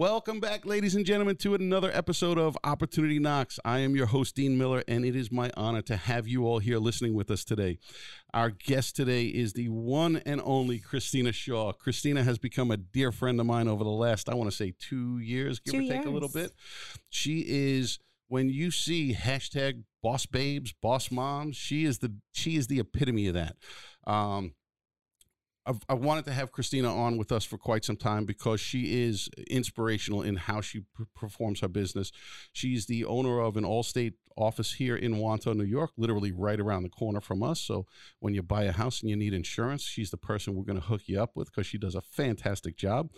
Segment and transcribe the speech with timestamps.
[0.00, 3.60] Welcome back, ladies and gentlemen, to another episode of Opportunity Knocks.
[3.66, 6.58] I am your host, Dean Miller, and it is my honor to have you all
[6.58, 7.76] here listening with us today.
[8.32, 11.72] Our guest today is the one and only Christina Shaw.
[11.72, 14.72] Christina has become a dear friend of mine over the last, I want to say,
[14.80, 16.52] two years, give Two or take a little bit.
[17.10, 17.98] She is
[18.28, 23.26] when you see hashtag boss babes, boss moms, she is the she is the epitome
[23.26, 23.56] of that.
[24.06, 24.54] Um,
[25.70, 29.04] I've, I wanted to have Christina on with us for quite some time because she
[29.04, 32.10] is inspirational in how she p- performs her business.
[32.52, 36.82] She's the owner of an Allstate office here in Wantagh, New York, literally right around
[36.82, 37.60] the corner from us.
[37.60, 37.86] So
[38.18, 40.86] when you buy a house and you need insurance, she's the person we're going to
[40.86, 43.10] hook you up with because she does a fantastic job.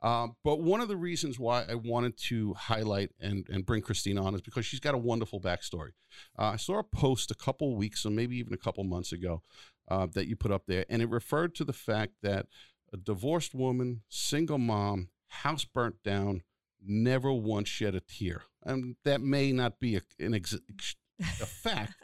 [0.00, 4.24] Um, but one of the reasons why I wanted to highlight and, and bring Christina
[4.24, 5.90] on is because she's got a wonderful backstory.
[6.38, 9.42] Uh, I saw a post a couple weeks, or maybe even a couple months ago,
[9.90, 12.46] uh, that you put up there, and it referred to the fact that
[12.92, 16.42] a divorced woman, single mom, house burnt down,
[16.84, 18.42] never once shed a tear.
[18.64, 20.54] And that may not be a, an ex-
[21.20, 21.94] a fact,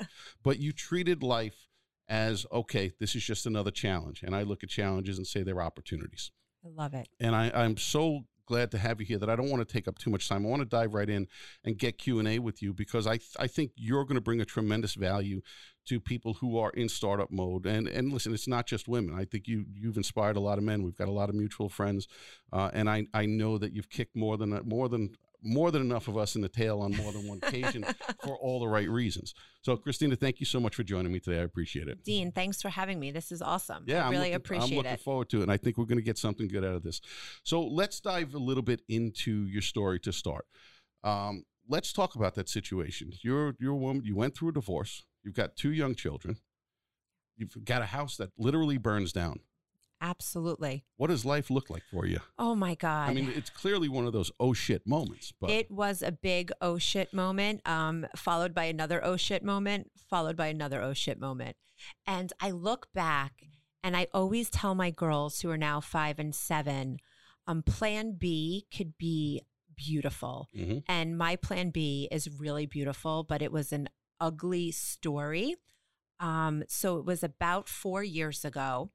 [0.42, 1.68] but you treated life
[2.08, 4.22] as okay, this is just another challenge.
[4.22, 6.30] And I look at challenges and say they're opportunities
[6.64, 7.08] I love it.
[7.20, 9.88] and I, I'm so glad to have you here that I don't want to take
[9.88, 10.44] up too much time.
[10.44, 11.26] I want to dive right in
[11.64, 14.40] and get Q and A with you because I I think you're going to bring
[14.40, 15.40] a tremendous value
[15.86, 17.66] to people who are in startup mode.
[17.66, 19.14] And and listen, it's not just women.
[19.14, 20.82] I think you you've inspired a lot of men.
[20.82, 22.08] We've got a lot of mutual friends,
[22.52, 26.08] uh, and I I know that you've kicked more than more than more than enough
[26.08, 27.84] of us in the tail on more than one occasion
[28.24, 29.34] for all the right reasons.
[29.62, 31.40] So, Christina, thank you so much for joining me today.
[31.40, 32.02] I appreciate it.
[32.04, 33.10] Dean, thanks for having me.
[33.10, 33.84] This is awesome.
[33.86, 34.72] Yeah, I really looking, appreciate it.
[34.72, 35.00] I'm looking it.
[35.00, 37.00] forward to it, and I think we're going to get something good out of this.
[37.42, 40.46] So let's dive a little bit into your story to start.
[41.02, 43.12] Um, let's talk about that situation.
[43.22, 44.04] You're you're a woman.
[44.04, 45.04] You went through a divorce.
[45.22, 46.36] You've got two young children.
[47.36, 49.40] You've got a house that literally burns down.
[50.00, 50.84] Absolutely.
[50.96, 52.20] What does life look like for you?
[52.38, 53.10] Oh my God.
[53.10, 55.32] I mean, it's clearly one of those oh shit moments.
[55.40, 59.90] But it was a big oh shit moment, um, followed by another oh shit moment,
[60.10, 61.56] followed by another oh shit moment.
[62.06, 63.32] And I look back
[63.82, 66.98] and I always tell my girls who are now five and seven,
[67.46, 69.42] um, plan B could be
[69.76, 70.48] beautiful.
[70.54, 70.84] Mhm.
[70.88, 73.88] And my plan B is really beautiful, but it was an
[74.20, 75.56] ugly story.
[76.20, 78.90] Um, so it was about four years ago.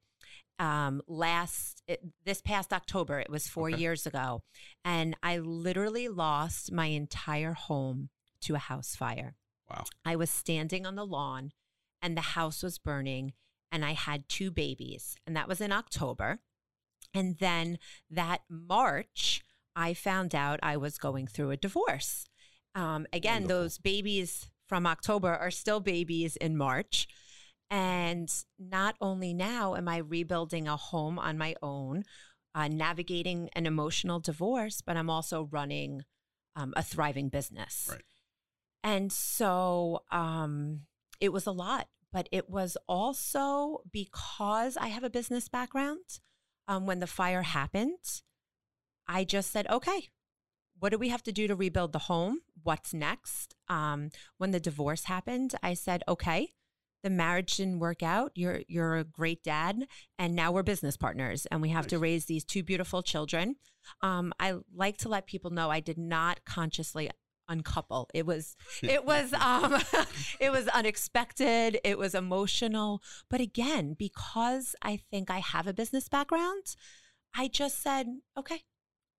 [0.60, 3.80] Um, last it, this past October, it was four Okay.
[3.80, 4.42] years ago,
[4.84, 8.10] and I literally lost my entire home
[8.42, 9.36] to a house fire.
[9.70, 9.84] wow.
[10.04, 11.52] I was standing on the lawn,
[12.02, 13.32] and the house was burning,
[13.72, 16.40] and I had two babies, and that was in October.
[17.14, 17.78] And then
[18.10, 19.42] that March,
[19.74, 22.26] I found out I was going through a divorce.
[22.74, 23.62] Um, again, Wonderful.
[23.62, 27.08] those babies from October are still babies in March.
[27.70, 32.02] And not only now am I rebuilding a home on my own,
[32.54, 36.02] uh, navigating an emotional divorce, but I'm also running
[36.56, 37.86] um, a thriving business.
[37.88, 38.02] Right.
[38.82, 40.80] And so um,
[41.20, 46.18] it was a lot, but it was also because I have a business background.
[46.66, 48.22] Um, when the fire happened,
[49.06, 50.08] I just said, okay,
[50.78, 52.40] what do we have to do to rebuild the home?
[52.62, 53.54] What's next?
[53.68, 56.50] Um, when the divorce happened, I said, okay,
[57.02, 58.32] the marriage didn't work out.
[58.34, 59.86] You're you're a great dad,
[60.18, 63.56] and now we're business partners, and we have to raise these two beautiful children.
[64.02, 67.10] Um, I like to let people know I did not consciously
[67.48, 68.08] uncouple.
[68.14, 69.76] It was it was um,
[70.40, 71.78] it was unexpected.
[71.84, 76.76] It was emotional, but again, because I think I have a business background,
[77.34, 78.06] I just said,
[78.36, 78.62] okay,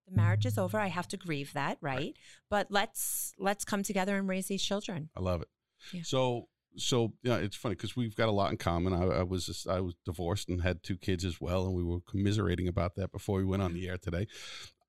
[0.08, 0.80] the marriage is over.
[0.80, 2.16] I have to grieve that, right?
[2.50, 5.10] But let's let's come together and raise these children.
[5.16, 5.48] I love it.
[5.94, 6.02] Yeah.
[6.04, 8.94] So, so yeah, it's funny because we've got a lot in common.
[8.94, 11.84] I, I was just, I was divorced and had two kids as well, and we
[11.84, 14.28] were commiserating about that before we went on the air today.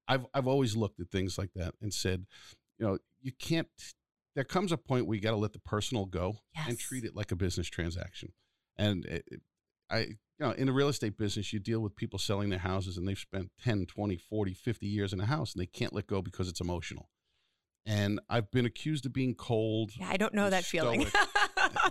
[0.09, 2.27] I've I've always looked at things like that and said,
[2.79, 3.69] you know, you can't.
[4.35, 6.37] There comes a point where you got to let the personal go
[6.69, 8.33] and treat it like a business transaction.
[8.77, 9.41] And it, it-
[9.91, 12.97] I, you know, in the real estate business, you deal with people selling their houses
[12.97, 16.07] and they've spent 10, 20, 40, 50 years in a house and they can't let
[16.07, 17.11] go because it's emotional.
[17.85, 21.05] And I've been accused of being cold, Yeah, I don't know that feeling.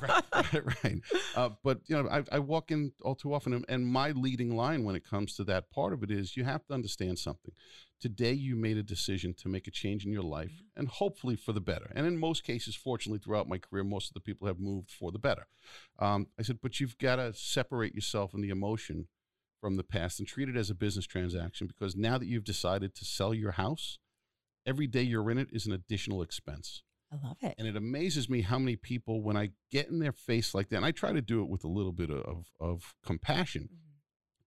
[0.02, 1.02] Right, right, right.
[1.36, 4.84] Uh, but you know, I, I walk in all too often, and- my leading line
[4.84, 7.52] when it comes to that part of it is you have to understand something.
[8.00, 11.54] Today, you made a decision to make a change in your life, and hopefully for
[11.54, 11.92] the better.
[11.96, 15.12] And in most cases, fortunately, throughout my career, most of the people have moved for
[15.12, 15.46] the better.
[16.00, 19.08] Um, I said, but you've got to separate yourself and the emotion
[19.60, 22.96] from the past and treat it as a business transaction because now that you've decided
[22.96, 24.00] to sell your house,
[24.66, 26.82] every day you're in it is an additional expense.
[27.12, 27.56] I love it.
[27.58, 30.78] And it amazes me how many people, when I get in their face like that,
[30.78, 33.78] and I try to do it with a little bit of, of compassion, Mhm.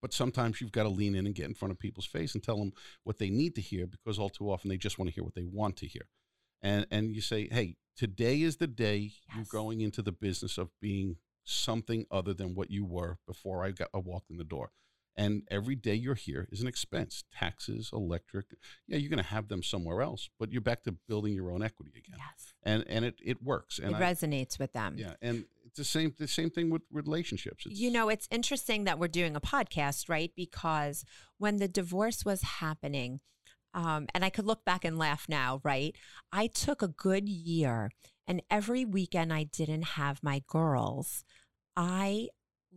[0.01, 2.43] But sometimes you've got to lean in and get in front of people's face and
[2.43, 2.73] tell them
[3.05, 5.35] what they need to hear because all too often they just want to hear what
[5.35, 6.07] they want to hear.
[6.63, 10.71] And and you say, "Hey, today is the day you're going into the business of
[10.81, 14.73] being something other than what you were before I got I walked in the door."
[15.17, 17.25] And every day you're here is an expense.
[17.33, 18.47] Taxes, electric.
[18.89, 21.63] Yeah, you're going to have them somewhere else, but you're back to building your own
[21.63, 22.19] equity again.
[22.19, 22.55] Yes.
[22.65, 23.79] And and it, it works.
[23.79, 24.97] And it I, resonates with them.
[24.99, 27.65] yeah, and it's the same the same thing with relationships.
[27.67, 30.33] It's, You know, it's interesting that we're doing a podcast, right?
[30.37, 31.05] Because
[31.39, 33.21] when the divorce was happening,
[33.73, 35.95] um, and I could look back and laugh now, right?
[36.33, 37.91] I took a good year,
[38.27, 41.25] and every weekend I didn't have my girls,
[41.77, 42.29] I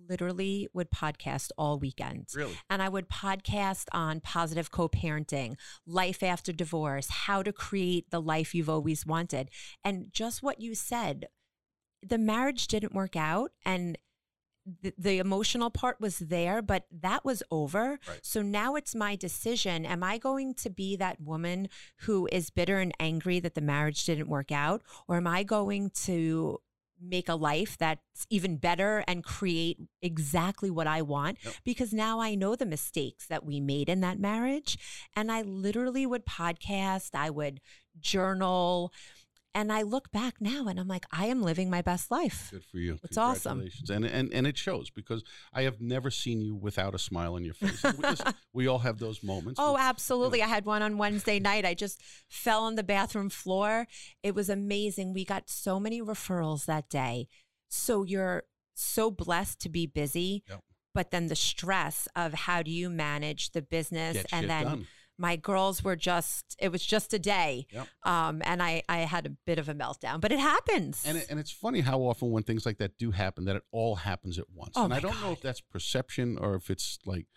[0.10, 2.28] literally would podcast all weekend.
[2.36, 5.56] really And I would podcast on positive co parenting,
[5.86, 9.50] life after divorce, how to create the life you've always wanted.
[9.84, 11.28] And just what you said,
[12.08, 13.98] the marriage didn't work out and
[14.82, 18.00] the, the emotional part was there, but that was over.
[18.08, 18.20] Right.
[18.22, 19.86] So now it's my decision.
[19.86, 21.70] Am I going to be that woman
[22.02, 24.82] who is bitter and angry that the marriage didn't work out?
[25.08, 26.60] Or am I going to
[27.02, 31.38] make a life that's even better and create exactly what I want?
[31.44, 31.54] Yep.
[31.64, 34.78] Because now I know the mistakes that we made in that marriage.
[35.16, 37.62] And I literally would podcast, I would
[38.00, 38.92] journal.
[39.58, 42.50] And I look back now and I'm like, I am living my best life.
[42.52, 43.00] good for you.
[43.04, 43.68] It's awesome.
[43.90, 47.44] And and and it shows because I have never seen you without a smile on
[47.44, 47.82] your face.
[47.82, 49.60] we, just- we all have those moments.
[49.60, 50.44] Oh, absolutely.
[50.44, 51.66] I had one on Wednesday night.
[51.66, 52.00] I just
[52.30, 53.88] fell on the bathroom floor.
[54.22, 55.12] It was amazing.
[55.12, 57.28] We got so many referrals that day.
[57.68, 58.44] So you're
[58.76, 60.44] so blessed to be busy.
[60.48, 60.62] Yep.
[60.94, 64.88] But then the stress of how do you manage the business Get and then done.
[65.18, 67.68] My girls were just it was just a day.
[67.72, 67.88] Yep.
[68.04, 71.04] Um and I I had a bit of a meltdown, but it happens.
[71.06, 73.64] And it, and it's funny how often when things like that do happen, that it
[73.72, 74.74] all happens at once.
[74.76, 77.28] Oh and I don't know if that's perception or if it's like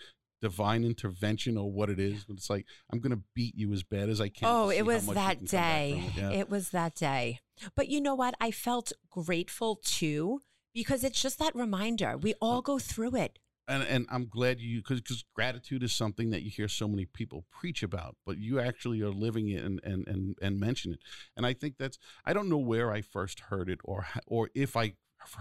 [0.41, 2.25] divine intervention or what it is.
[2.25, 4.49] But it's like I'm going to beat you as bad as I can.
[4.49, 6.03] Oh, it was that can come back day.
[6.17, 6.31] Yeah.
[6.31, 7.41] It was that day.
[7.77, 8.35] But you know what?
[8.41, 10.43] I felt grateful too
[10.73, 12.17] because it's just that reminder.
[12.17, 13.39] We all go through it.
[13.71, 17.07] And and I'm glad you because because gratitude is something that you hear so many
[17.07, 21.01] people preach about, but you actually are living it and and and and mention it.
[21.37, 24.77] And I think that's I don't know where I first heard it or or if
[24.77, 24.95] I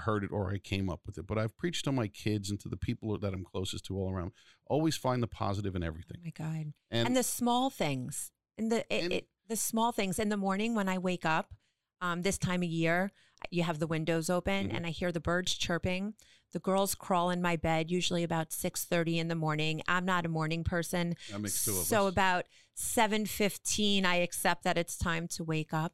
[0.05, 2.59] heard it or I came up with it, but I've preached to my kids and
[2.59, 4.31] to the people that I'm closest to all around.
[4.67, 6.17] Always find the positive in Oh everything.
[6.23, 6.73] my God.
[6.91, 8.31] And, And, the small things.
[8.57, 11.53] And the it, And- it, the small things in the morning when I wake up,
[12.01, 13.11] um, this time of year,
[13.51, 14.73] you have the windows open Mhm.
[14.75, 16.13] and I hear the birds chirping.
[16.51, 19.81] The girls crawl in my bed usually about six thirty in the morning.
[19.87, 22.11] I'm not a morning person, that makes two of so us.
[22.11, 25.93] about seven fifteen, I accept that it's time to wake up.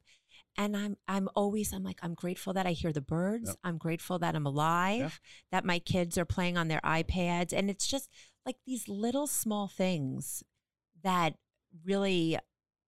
[0.58, 3.48] And I'm I'm always I'm like I'm grateful that I hear the birds.
[3.48, 3.56] Yep.
[3.64, 5.20] I'm grateful that I'm alive,
[5.52, 8.08] that my kids are playing on their iPads, and it's just
[8.46, 10.42] like these little small things
[11.02, 11.34] that
[11.84, 12.38] really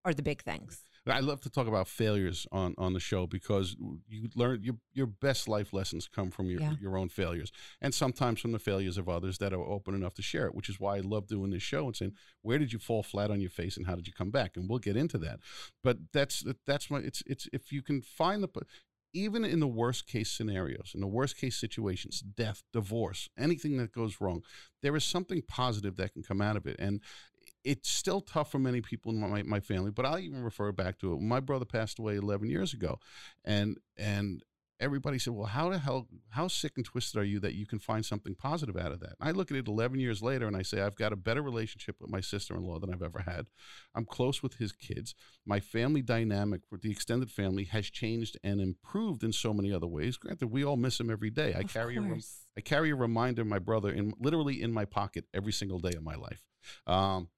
[0.05, 0.83] are the big things.
[1.11, 3.77] I love to talk about failures on on the show because
[4.09, 6.75] you learn your your best life lessons come from your Yeah.
[6.81, 10.23] your own failures and sometimes from the failures of others that are open enough to
[10.23, 12.79] share it, which is why I love doing this show and saying where did you
[12.79, 15.19] fall flat on your face and how did you come back and we'll get into
[15.19, 15.41] that.
[15.83, 18.49] But that's that's my it's it's if you can find the
[19.15, 23.93] even in the worst case scenarios, in the worst case situations, death, divorce, anything that
[23.93, 24.43] goes wrong,
[24.83, 26.77] there is something positive that can come out of it.
[26.79, 27.01] And
[27.65, 30.99] it's still tough for many people in my, my family, but I'll even refer back
[31.01, 31.21] to it.
[31.21, 32.99] My brother passed away 11 years ago,
[33.45, 34.43] and and
[34.81, 37.81] everybody said, "Well, how the hell, how sick and twisted are you that you can
[37.81, 40.63] find something positive out of that?" I look at it 11 years later, and I
[40.63, 43.47] say, "I've got a better relationship with my sister-in-law than I've ever had.
[43.95, 45.15] I'm close with his kids.
[45.45, 49.89] My family dynamic with the extended family has changed and improved in so many other
[49.89, 50.17] ways.
[50.17, 51.55] Granted, we all miss him every day.
[51.55, 52.47] I Of carry a course.
[52.57, 55.97] I carry a reminder of my brother in literally in my pocket every single day
[55.97, 56.45] of my life.
[56.87, 57.29] Um,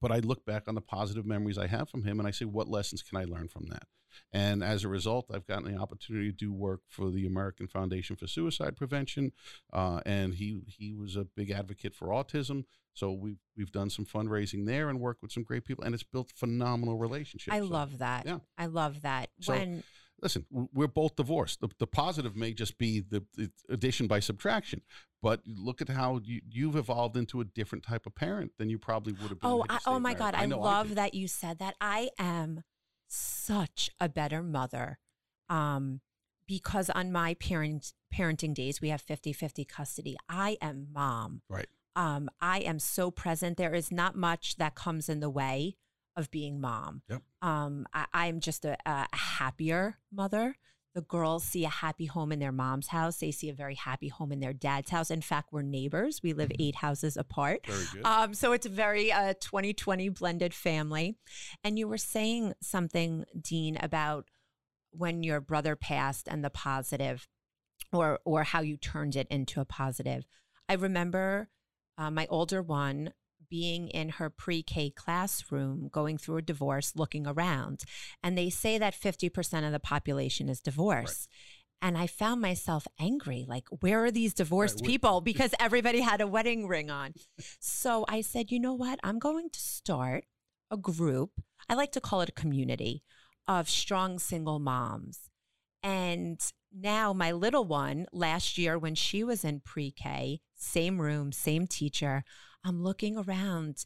[0.00, 2.44] but I look back on the positive memories I have from him and I say,
[2.44, 3.84] what lessons can I learn from that?
[4.32, 8.16] And as a result, I've gotten the opportunity to do work for the American Foundation
[8.16, 9.32] for Suicide Prevention.
[9.72, 12.64] Uh, and he, he was a big advocate for autism.
[12.94, 15.84] So we've, we've done some fundraising there and worked with some great people.
[15.84, 17.54] And it's built phenomenal relationships.
[17.54, 18.24] I So, love that.
[18.24, 18.38] yeah.
[18.56, 19.28] I love that.
[19.40, 19.82] So- when
[20.22, 21.60] listen, we're both divorced.
[21.60, 24.80] The, the positive may just be the, the addition by subtraction,
[25.26, 28.78] but look at how you, you've evolved into a different type of parent than you
[28.78, 29.50] probably would have been.
[29.50, 30.14] Oh, I, oh my.
[30.14, 30.36] God.
[30.36, 30.98] I, know love did.
[30.98, 31.74] that you said that.
[31.80, 32.62] I am
[33.08, 35.00] such a better mother.
[35.48, 36.00] Um,
[36.46, 40.16] because on my parent parenting days, we have 50 50 custody.
[40.28, 41.42] I am mom.
[41.48, 41.66] Right.
[41.96, 43.56] Um, I am so present.
[43.56, 45.74] There is not much that comes in the way
[46.14, 47.02] of being mom.
[47.10, 47.22] Yep.
[47.42, 50.54] Um, I, I'm just a, a happier mother.
[50.96, 53.18] The girls see a happy home in their mom's house.
[53.18, 55.10] They see a very happy home in their dad's house.
[55.10, 56.22] In fact, we're neighbors.
[56.22, 57.66] We live eight houses apart.
[57.66, 58.06] Very good.
[58.06, 61.18] Um, so it's a very uh, 2020 blended family.
[61.62, 64.30] And you were saying something, Dean, about
[64.90, 67.28] when your brother passed and the positive
[67.92, 70.24] or or how you turned it into a positive.
[70.66, 71.50] I remember
[71.98, 73.12] uh, my older one
[73.48, 77.84] being in her pre-K classroom, going through a divorce, looking around,
[78.22, 81.28] and they say that fifty percent of the population is divorced.
[81.82, 85.20] And I found myself angry, like, where are these divorced Right, people?
[85.24, 87.12] Because everybody had a wedding ring on.
[87.60, 88.98] So I said, you know what?
[89.04, 90.24] I'm going to start
[90.70, 91.32] a group.
[91.68, 93.02] I like to call it a community
[93.46, 95.30] of strong single moms.
[95.82, 96.40] And
[96.72, 101.66] now my little one, last year when she was in pre K, same room, same
[101.66, 102.24] teacher,
[102.66, 103.84] I'm looking around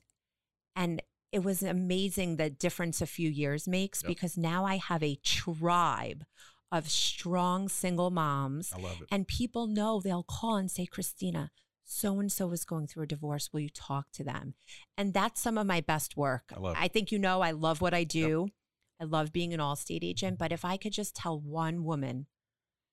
[0.75, 4.09] and it was amazing the difference a few years makes Yep.
[4.09, 6.25] because now I have a tribe
[6.73, 9.09] of strong single moms I love it.
[9.11, 11.51] and people know they'll call and say, Christina,
[11.85, 13.53] so and so is going through a divorce.
[13.53, 14.55] Will you talk to them?
[14.97, 16.45] And that's some of my best work.
[16.57, 16.77] I love.
[16.79, 18.49] I think you know I love what I do.
[19.01, 20.39] I love being an Allstate agent.
[20.39, 22.27] But if I could just tell one woman,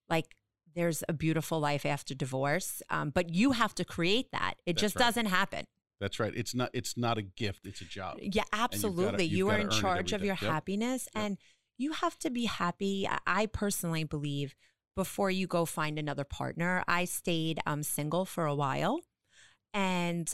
[0.10, 0.36] like,
[0.74, 4.56] there's a beautiful life after divorce, um, but you have to create that.
[4.66, 5.06] It That's just right.
[5.06, 5.66] doesn't happen.
[6.00, 6.34] That's right.
[6.36, 6.70] It's not.
[6.74, 7.66] It's not a gift.
[7.66, 8.18] It's a job.
[8.22, 9.24] Yeah, absolutely.
[9.26, 11.24] you've you are in charge of your happiness Yep.
[11.26, 11.38] and
[11.78, 13.08] you have to be happy.
[13.26, 14.56] I- personally believe
[14.96, 16.84] before you go find another partner.
[16.88, 19.00] I stayed um, single for a while
[19.74, 20.32] and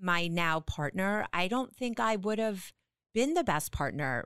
[0.00, 2.72] my now partner, I don't think I would have
[3.14, 4.24] been the best partner,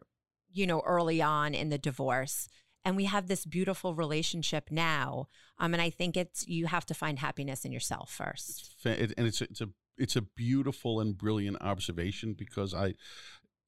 [0.53, 2.49] you know, early on in the divorce.
[2.85, 5.29] And we have this beautiful relationship now.
[5.59, 8.75] Um, and I think it's you have to find happiness in yourself first.
[8.81, 9.69] Fa- it- and it's a, it's a
[9.99, 12.95] it's a beautiful and brilliant observation because I,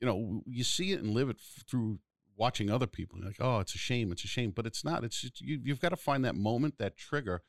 [0.00, 1.38] you know, you see it and live it
[1.68, 1.98] through
[2.36, 3.18] watching other people.
[3.18, 5.04] You're like, oh, it's a shame, it's a shame, but it's not.
[5.04, 7.42] It's just, you, you've got to find that moment, that trigger,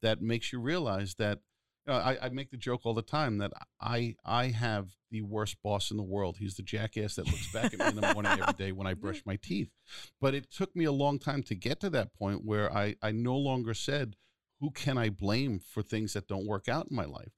[0.00, 1.40] that makes you realize that.
[1.86, 5.22] You know, I, I make the joke all the time that I I have the
[5.22, 6.36] worst boss in the world.
[6.38, 8.94] He's the jackass that looks back at me in the morning every day when I
[9.04, 9.68] brush my teeth.
[10.20, 13.10] But it took me a long time to get to that point where I I
[13.10, 14.14] no longer said,
[14.60, 17.32] who can I blame for things that don't work out in my life?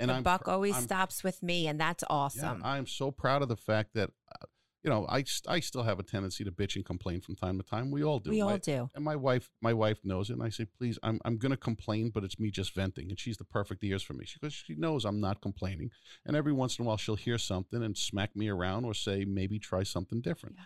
[0.00, 2.60] And the I'm buck always I'm- stops with me, and that's awesome.
[2.62, 4.46] Yeah, I'm so proud of the fact that, uh,
[4.82, 7.58] you know, I, st- I still have a tendency to bitch and complain from time
[7.58, 7.90] to time.
[7.90, 8.30] We all do.
[8.30, 8.88] we all My- do.
[8.94, 10.32] And my wife, my wife knows it.
[10.32, 13.10] And I say, please, I'm, I'm going to complain, but it's me just venting.
[13.10, 14.24] And she's the perfect ears for me.
[14.24, 15.90] She goes, she knows I'm not complaining.
[16.24, 19.26] And every once in a while, she'll hear something and smack me around or say,
[19.26, 20.56] maybe try something different.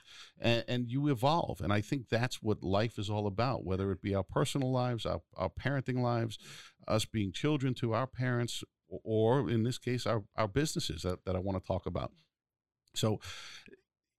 [0.41, 1.61] And, and you evolve.
[1.61, 5.05] And I think that's what life is all about, whether it be our personal lives,
[5.05, 6.38] our, our parenting lives,
[6.87, 8.62] us being children to our parents,
[9.03, 12.13] or in this case, our, our businesses that, that I want to talk about.
[12.95, 13.21] So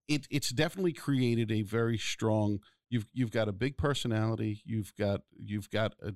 [0.07, 5.21] it, it's definitely created a very strong you've you've got a big personality you've got
[5.35, 6.13] you've got a,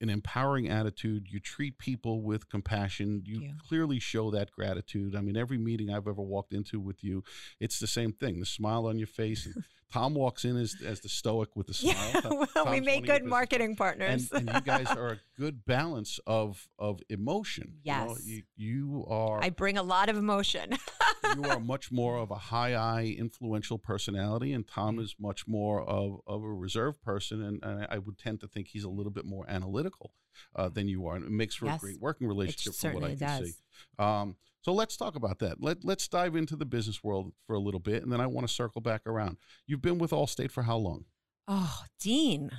[0.00, 3.52] an empowering attitude you treat people with compassion you you.
[3.68, 7.22] clearly show that gratitude i mean every meeting i've ever walked into with you
[7.60, 11.00] it's the same thing the smile on your face and tom walks in as, as
[11.00, 14.30] the stoic with the smile Yeah, well, we make one of your good marketing partners.
[14.32, 18.24] and you guys are a good balance of of emotion You know, Yes.
[18.24, 20.76] you, you are I bring a lot of emotion.
[21.36, 25.02] you are much more of a high eye, influential personality, and Tom Mm.
[25.04, 27.42] is much more of, of a reserved person.
[27.42, 30.12] And, and I would tend to think he's a little bit more analytical
[30.56, 31.14] uh, than you are.
[31.16, 33.46] And it makes for Yes, a great working relationship from what I can does.
[33.48, 33.54] see.
[33.98, 35.62] Um, so let's talk about that.
[35.62, 38.46] Let, let's dive into the business world for a little bit, and then I want
[38.46, 39.36] to circle back around.
[39.66, 41.04] You've been with Allstate for how long?
[41.48, 42.50] oh, Dean.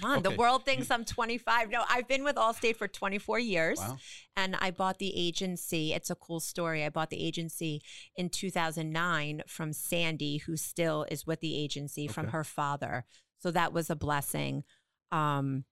[0.00, 0.18] Come on.
[0.18, 1.70] Okay, The world thinks I'm 25.
[1.70, 3.78] No, I've been with Allstate for 24 years.
[3.78, 3.98] Wow.
[4.36, 5.92] And I bought the agency.
[5.92, 6.84] It's a cool story.
[6.84, 7.82] I bought the agency
[8.16, 13.04] in 2009 from Sandy, who still is with the agency from her father.
[13.40, 14.64] So that was a blessing.
[15.10, 15.64] Um,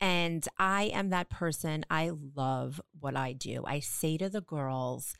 [0.00, 1.84] and I am that person.
[1.90, 3.64] I love what I do.
[3.66, 5.14] I say to the girls,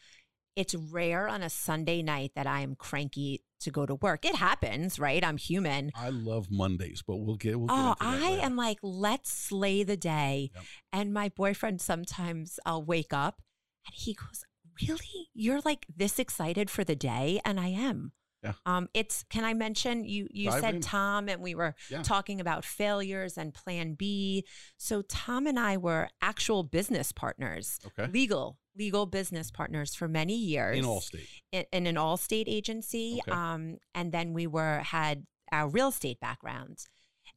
[0.57, 4.25] it's rare on a Sunday night that I am cranky to go to work.
[4.25, 5.25] It happens, right?
[5.25, 5.93] I'm human.
[5.95, 8.43] I love Mondays, but we'll get we'll get Oh, I later.
[8.43, 10.51] am like, let's slay the day.
[10.55, 10.65] Yep.
[10.93, 13.41] And my boyfriend, sometimes I'll wake up
[13.87, 14.45] and he goes,
[14.89, 15.29] Really?
[15.35, 17.41] You're like this excited for the day?
[17.45, 18.13] And I am.
[18.43, 18.55] Yeah.
[18.67, 20.81] Um, it's can I mention you you Dive said in.
[20.81, 22.03] Tom and we were Yeah.
[22.03, 24.45] talking about failures and plan B.
[24.77, 28.11] So Tom and I were actual business partners, Okay.
[28.11, 31.29] legal, legal business partners for many years In Allstate.
[31.53, 33.21] in, in an Allstate agency.
[33.27, 33.31] Okay.
[33.31, 36.89] Um, and then we were had our real estate backgrounds,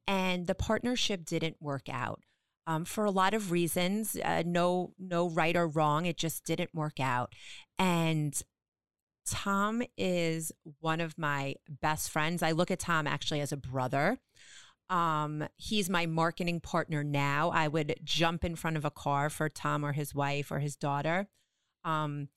[0.07, 2.21] and the partnership didn't work out
[2.65, 4.15] um, for a lot of reasons.
[4.23, 6.05] Uh, no, no right or wrong.
[6.07, 7.33] It just didn't work out.
[7.77, 8.41] And
[9.25, 12.43] Tom is one of my best friends.
[12.43, 14.19] I look at Tom actually as a brother.
[14.89, 17.49] Um, he's my marketing partner now.
[17.49, 20.75] I would jump in front of a car for Tom or his wife or his
[20.75, 21.27] daughter.
[21.83, 22.29] Um,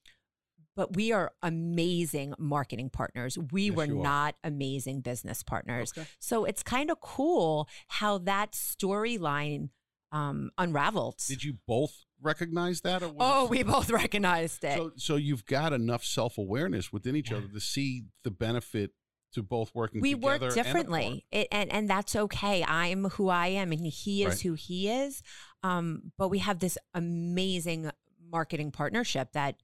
[0.74, 3.36] but we are amazing marketing partners.
[3.50, 5.92] We Yes, were not amazing business partners.
[5.96, 6.06] Okay.
[6.20, 9.70] So it's kind of cool how that storyline
[10.12, 11.16] um, unraveled.
[11.26, 13.02] Did you both recognize that?
[13.02, 14.76] Or oh, we both recognized it.
[14.76, 17.38] So, so you've got enough self awareness within each Yeah.
[17.38, 18.92] other to see the benefit
[19.34, 23.48] to both working we work and differently it, and and that's okay i'm who i
[23.48, 24.40] am and he is Right.
[24.40, 25.22] who he is
[25.62, 27.90] um but we have this amazing
[28.30, 29.56] marketing partnership that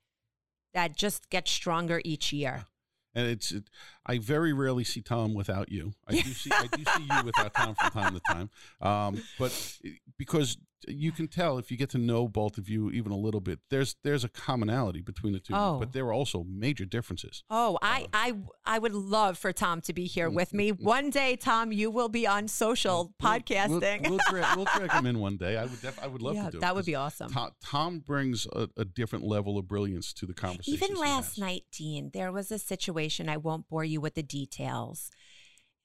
[0.74, 2.66] that just gets stronger each year
[3.14, 3.64] And it's, it,
[4.06, 5.94] I very rarely see Tom without you.
[6.08, 8.50] I do see, I do see you without Tom from time to time.
[8.80, 9.78] Um, but
[10.18, 10.56] because
[10.88, 13.60] you can tell if you get to know both of you even a little bit,
[13.70, 15.54] there's there's a commonality between the two.
[15.54, 15.78] Oh.
[15.78, 17.42] But there are also major differences.
[17.50, 18.32] oh uh, i Uh, i
[18.74, 20.84] i would love for tom to be here mm, with me mm, mm.
[20.84, 24.90] one day tom you will be on social We'll- we'll- podcasting We'll, drag, we'll drag
[24.92, 25.56] him in one day.
[25.56, 26.60] I would def, I would love yeah to do it.
[26.60, 30.34] that would be awesome Tom, Tom brings a, a different level of brilliance to the
[30.34, 30.74] conversation.
[30.74, 33.28] Even last night, Dean, there was a situation.
[33.28, 35.10] I won't bore you with the details.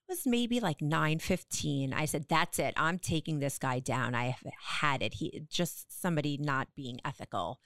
[0.09, 1.93] Was maybe like nine fifteen.
[1.93, 2.73] I said, "That's it.
[2.75, 4.15] I'm taking this guy down.
[4.15, 5.13] I have had it.
[5.13, 7.59] He just somebody not being ethical."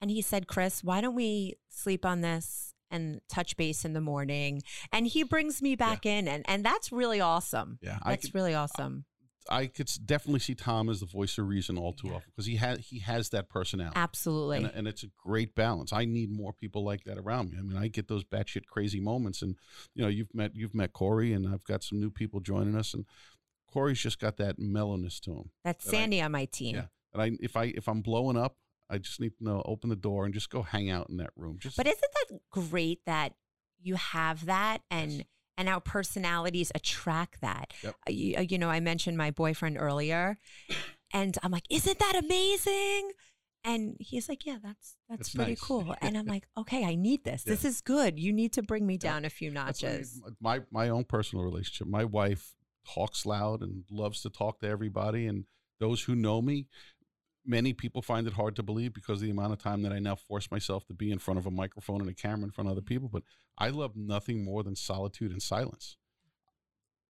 [0.00, 4.00] And he said, "Chris, why don't we sleep on this and touch base in the
[4.00, 7.78] morning?" And he brings me back in, and and that's really awesome.
[7.80, 9.04] Yeah, That's could- really awesome.
[9.50, 12.14] I could definitely see Tom as the voice of reason all too Yeah.
[12.14, 13.96] often because he has he has that personality.
[13.98, 14.56] Absolutely.
[14.58, 15.92] And, and it's a great balance.
[15.92, 17.58] I need more people like that around me.
[17.58, 19.56] I mean, I get those batshit crazy moments, and
[19.94, 22.94] you know, you've met you've met Corey, and I've got some new people joining us,
[22.94, 23.04] and
[23.70, 25.50] Corey's just got that mellowness to him.
[25.64, 26.76] that's that I- Sandy on my team.
[26.76, 28.56] Yeah, and I if I if I'm blowing up,
[28.88, 31.30] I just need to know open the door and just go hang out in that
[31.36, 31.58] room.
[31.60, 33.34] Just But isn't that great that
[33.82, 37.72] you have that and and our personalities attract that?
[37.82, 37.94] Yep.
[38.08, 40.38] Uh, You, uh, you know, I mentioned my boyfriend earlier,
[41.12, 43.12] and I'm like, "Isn't that amazing?"
[43.66, 46.94] And he's like, "Yeah, that's that's, That's pretty nice." cool." And I'm like, "Okay, I
[46.96, 47.44] need this.
[47.44, 48.18] This is good.
[48.18, 49.66] You need to bring me down a few what I mean.
[49.66, 51.86] notches." My my own personal relationship.
[51.88, 52.54] My wife
[52.86, 55.44] talks loud and loves to talk to everybody, and
[55.80, 56.66] those who know me,
[57.46, 59.98] many people find it hard to believe because of the amount of time that I
[59.98, 62.68] now force myself to be in front of a microphone and a camera in front
[62.68, 63.08] of other people.
[63.08, 63.22] But
[63.58, 65.96] I love nothing more than solitude and silence.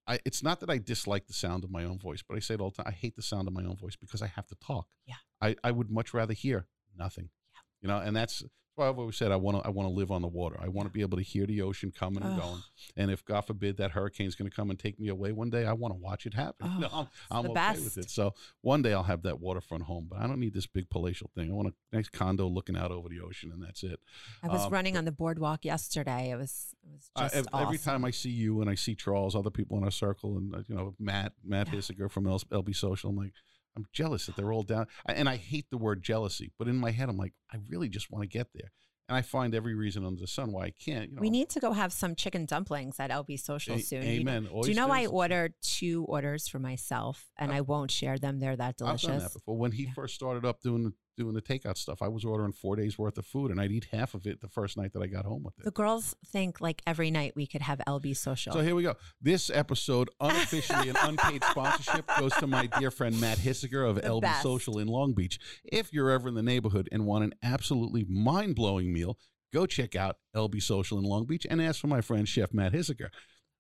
[0.07, 2.55] I, it's not that I dislike the sound of my own voice, but I say
[2.55, 2.92] it all the time.
[2.92, 4.88] I hate the sound of my own voice because I have to talk.
[5.07, 5.14] Yeah.
[5.40, 6.66] I, I would much rather hear
[6.97, 7.31] nothing.
[7.55, 7.61] Yeah.
[7.81, 8.42] You know, and that's
[8.76, 10.56] why I've always said I want to I want to live on the water.
[10.60, 12.62] I want to be able to hear the ocean coming and going.
[12.96, 15.64] And if God forbid that hurricane's going to come and take me away one day,
[15.66, 16.68] I want to watch it happen.
[16.92, 17.84] Oh, I'm, I'm okay best.
[17.84, 18.10] with it.
[18.10, 21.30] So one day I'll have that waterfront home, but I don't need this big palatial
[21.34, 21.50] thing.
[21.50, 24.00] I want a nice condo looking out over the ocean, and that's it.
[24.42, 26.30] I was Um, running on the boardwalk yesterday.
[26.30, 27.92] It was it was just ev- every awesome.
[27.92, 30.62] time I see you and I see Charles, other people in our circle, and uh,
[30.68, 31.78] you know Matt, Matt Yeah.
[31.78, 33.32] Hissiger from L- LB Social, I'm like,
[33.76, 34.87] I'm jealous that they're all down.
[35.06, 38.10] And I hate the word jealousy, but in my head, I'm like, I really just
[38.10, 38.70] want to get there,
[39.08, 41.10] and I find every reason under the sun why I can't.
[41.10, 44.02] You know, we need to go have some chicken dumplings at LB Social A- soon.
[44.02, 44.48] You know- Amen.
[44.62, 48.38] Do you know I ordered two orders for myself and I won't share them?
[48.38, 49.04] They're that delicious.
[49.04, 49.56] I've done that before.
[49.58, 49.92] When he Yeah.
[49.94, 53.18] first started up doing the, doing the takeout stuff, I was ordering four days worth
[53.18, 55.42] of food, and I'd eat half of it the first night that I got home
[55.44, 55.64] with it.
[55.64, 58.53] The girls think like every night we could have LB Social.
[58.53, 58.94] So here we go.
[59.20, 64.03] This episode, unofficially an unpaid sponsorship, goes to my dear friend Matt Hissiger of The
[64.03, 64.42] LB best.
[64.42, 65.38] Social in Long Beach.
[65.64, 69.18] If you're ever in the neighborhood and want an absolutely mind blowing meal,
[69.53, 72.72] go check out LB Social in Long Beach and ask for my friend Chef Matt
[72.72, 73.09] Hissiger.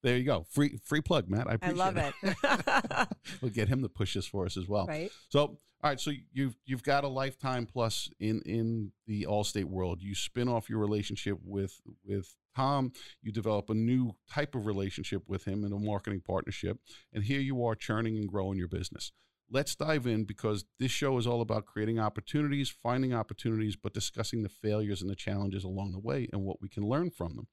[0.04, 0.44] There you go.
[0.50, 1.48] Free free plug, Matt.
[1.48, 1.80] I appreciate it.
[1.80, 2.36] I love it.
[2.44, 3.08] it.
[3.40, 4.86] we'll get him to push this for us as well.
[4.86, 5.10] right?
[5.30, 5.98] So, all right.
[5.98, 10.02] So you've you've got a lifetime plus in in the Allstate world.
[10.02, 12.92] You spin off your relationship with with Tom.
[13.22, 17.40] You develop a new type of relationship with him in a marketing partnership, and here
[17.40, 19.10] you are churning and growing your business.
[19.50, 24.42] Let's dive in because this show is all about creating opportunities, finding opportunities, but discussing
[24.42, 27.46] the failures and the challenges along the way and what we can learn from them.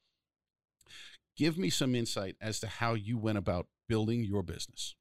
[1.38, 4.96] Give me some insight as to how you went about building your business.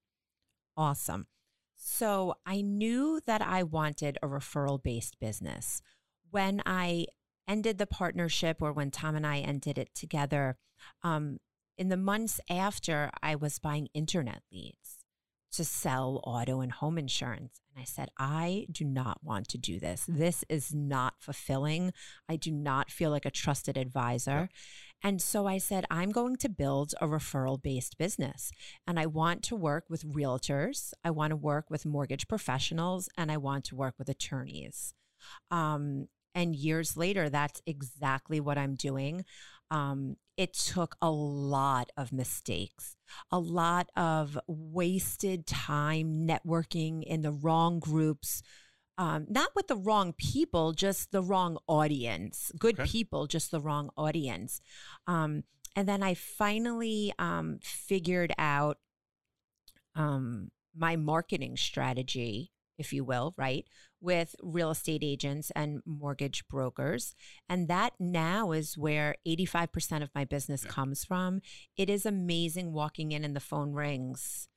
[0.76, 1.26] Awesome.
[1.76, 5.82] So I knew that I wanted a referral based business.
[6.30, 7.06] When I
[7.48, 10.56] ended the partnership or when Tom and I ended it together,
[11.02, 11.38] um,
[11.76, 14.99] in the months after, I was buying internet leads
[15.52, 17.60] to sell auto and home insurance.
[17.74, 20.04] And I said, I do not want to do this.
[20.08, 21.92] This is not fulfilling.
[22.28, 24.48] I do not feel like a trusted advisor.
[25.02, 28.50] And so I said, I'm going to build a referral based business.
[28.86, 33.32] And I want to work with realtors, I want to work with mortgage professionals, and
[33.32, 34.94] I want to work with attorneys.
[35.50, 39.24] Um, and years later, that's exactly what I'm doing.
[39.70, 42.96] Um, it took a lot of mistakes,
[43.30, 48.42] a lot of wasted time networking in the wrong groups.
[48.96, 52.52] Um, not with the wrong people, just the wrong audience.
[52.58, 52.88] Good Okay.
[52.88, 54.62] people, just the wrong audience.
[55.06, 55.44] Um,
[55.76, 58.78] and then I finally um, figured out
[59.94, 63.66] um, my marketing strategy, if you will, right,
[64.00, 67.14] with real estate agents and mortgage brokers.
[67.48, 70.70] And that now is where 85% of my business Yeah.
[70.70, 71.40] comes from.
[71.76, 74.48] It is amazing walking in and the phone rings.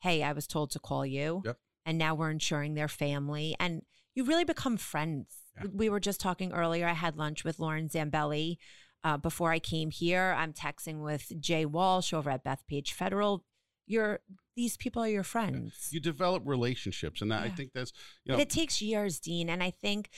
[0.00, 1.42] Hey, I was told to call you.
[1.44, 1.58] Yep.
[1.84, 3.54] And now we're insuring their family.
[3.60, 3.82] And
[4.14, 5.28] you really become friends.
[5.56, 5.68] Yeah.
[5.72, 6.86] We were just talking earlier.
[6.88, 8.56] I had lunch with Lauren Zambelli
[9.04, 10.34] uh, before I came here.
[10.36, 13.44] I'm texting with Jay Walsh over at Bethpage Federal.
[13.86, 14.20] You're
[14.54, 15.88] these people are your friends.
[15.90, 17.92] You develop relationships, and that, I think that's
[18.24, 19.48] you know it takes years, Dean.
[19.48, 20.10] And I think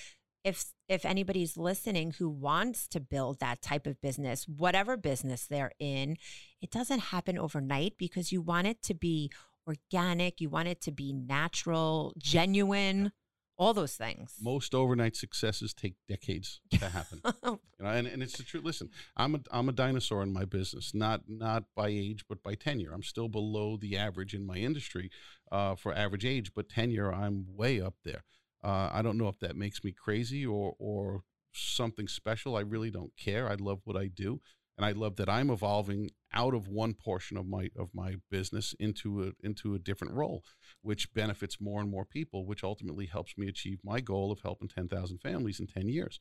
[0.44, 5.72] if if anybody's listening who wants to build that type of business, whatever business they're
[5.78, 6.16] in,
[6.62, 9.30] it doesn't happen overnight because you want it to be
[9.66, 13.12] organic, you want it to be natural, genuine,
[13.58, 14.34] all those things.
[14.40, 17.20] most overnight successes take decades to happen.
[17.80, 18.64] You know, and, and it's the truth.
[18.64, 22.54] Listen, I'm a I'm a dinosaur in my business, not not by age, but by
[22.56, 22.90] tenure.
[22.92, 25.10] I'm still below the average in my industry
[25.52, 28.24] uh, for average age, but tenure, I'm way up there.
[28.64, 32.56] Uh, I don't know if that makes me crazy or or something special.
[32.56, 33.48] I really don't care.
[33.48, 34.40] I love what I do,
[34.76, 38.74] and I love that I'm evolving out of one portion of my of my business
[38.78, 40.44] into a into a different role,
[40.82, 44.68] which benefits more and more people, which ultimately helps me achieve my goal of helping
[44.68, 46.20] 10,000 families in 10 years.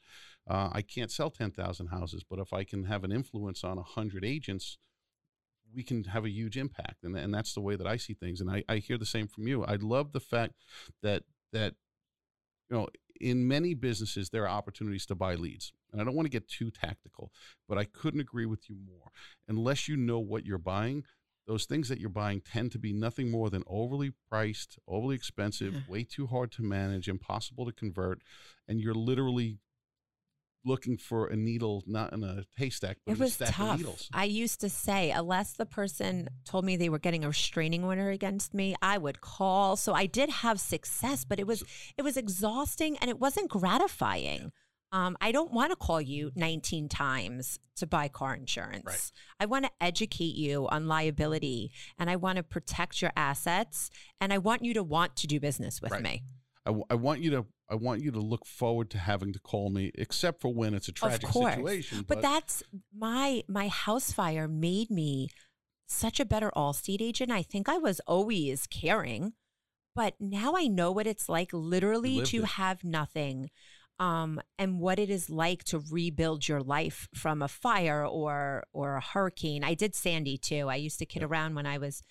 [0.50, 4.24] Uh, I can't sell 10,000 houses, but if I can have an influence on 100
[4.24, 4.78] agents,
[5.74, 7.04] we can have a huge impact.
[7.04, 8.41] And, and that's the way that I see things.
[8.41, 9.63] And I, I hear the same from you.
[9.63, 10.54] I love the fact
[11.04, 11.74] that, that,
[12.70, 12.88] you know,
[13.19, 15.73] in many businesses, there are opportunities to buy leads.
[15.91, 17.32] And I don't want to get too tactical,
[17.67, 19.12] but I couldn't agree with you more.
[19.47, 21.03] Unless you know what you're buying,
[21.47, 25.73] those things that you're buying tend to be nothing more than overly priced, overly expensive,
[25.89, 28.19] way too hard to manage, impossible to convert,
[28.67, 29.60] and you're literally
[30.65, 33.78] looking for a needle not in a haystack, but It was stack of tough.
[33.78, 34.10] needles.
[34.13, 38.10] I used to say, unless the person told me they were getting a restraining order
[38.10, 39.78] against me, I would call.
[39.78, 41.63] So I did have success, but it was
[41.98, 44.52] it was exhausting and it wasn't gratifying.
[44.93, 48.84] Um, I don't want to call you 19 times to buy car insurance.
[48.86, 49.12] Right.
[49.41, 53.89] I want to educate you on liability and I want to protect your assets
[54.22, 56.02] and I want you to want to do business with Right.
[56.02, 56.24] me.
[56.67, 59.39] I, w- I want you to I want you to look forward to having to
[59.39, 61.56] call me, except for when it's a tragic of course.
[61.56, 62.06] situation.
[62.08, 62.62] But, that's
[62.95, 65.30] my my house fire made me
[65.88, 67.32] such a better Allstate agent.
[67.32, 69.34] I think I was always caring,
[69.95, 72.49] but now I know what it's like literally to it.
[72.49, 73.49] have nothing.
[73.99, 78.97] Um, and what it is like to rebuild your life from a fire or or
[78.97, 79.63] a hurricane.
[79.63, 80.69] I did Sandy too.
[80.69, 82.03] I used to kid around when I was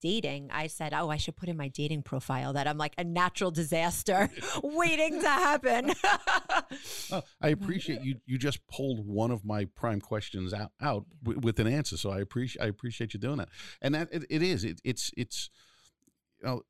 [0.00, 0.50] dating.
[0.52, 3.50] I said, "Oh, I should put in my dating profile that I'm like a natural
[3.50, 4.30] disaster
[4.62, 5.92] waiting to happen."
[7.10, 8.16] Oh, I appreciate you.
[8.26, 12.10] You just pulled one of my prime questions out out w- with an answer, so
[12.10, 13.48] I appreciate I appreciate you doing that.
[13.80, 15.48] And that it, it is it, it's it's
[16.40, 16.62] you know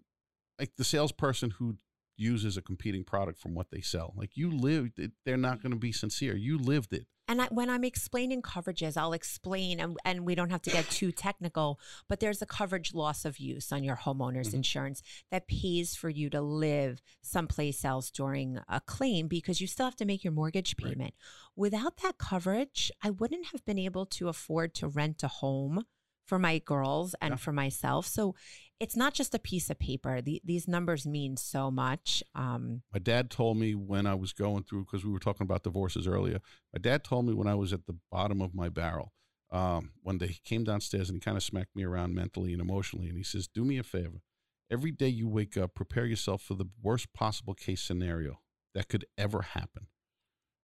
[0.59, 1.79] like the salesperson who
[2.17, 4.13] uses a competing product from what they sell.
[4.17, 6.37] Like you lived, it, they're not going to be sincere.
[6.37, 7.07] You lived it.
[7.29, 10.89] And I, when I'm explaining coverages, I'll explain, and, and we don't have to get
[10.89, 14.55] too technical, but there's a coverage loss of use on your homeowner's Mhm.
[14.55, 19.85] insurance that pays for you to live someplace else during a claim because you still
[19.85, 20.93] have to make your mortgage Right.
[20.95, 21.15] payment.
[21.55, 25.85] Without that coverage, I wouldn't have been able to afford to rent a home
[26.29, 27.37] for my girls and Yeah.
[27.37, 28.07] for myself.
[28.07, 28.35] So
[28.79, 30.21] it's not just a piece of paper.
[30.21, 32.23] The, these numbers mean so much.
[32.35, 35.65] Um, My dad told me when I was going through, because we were talking about
[35.65, 36.41] divorces earlier.
[36.73, 39.13] My dad told me when I was at the bottom of my barrel,
[39.51, 42.61] um, one day he came downstairs and he kind of smacked me around mentally and
[42.61, 43.09] emotionally.
[43.09, 44.23] And he says, Do me a favor.
[44.71, 48.41] Every day you wake up, prepare yourself for the worst possible case scenario
[48.75, 49.87] that could ever happen.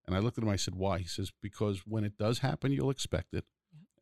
[0.06, 0.98] And I looked at him, I said, Why?
[0.98, 3.44] He says, Because when it does happen, you'll expect it.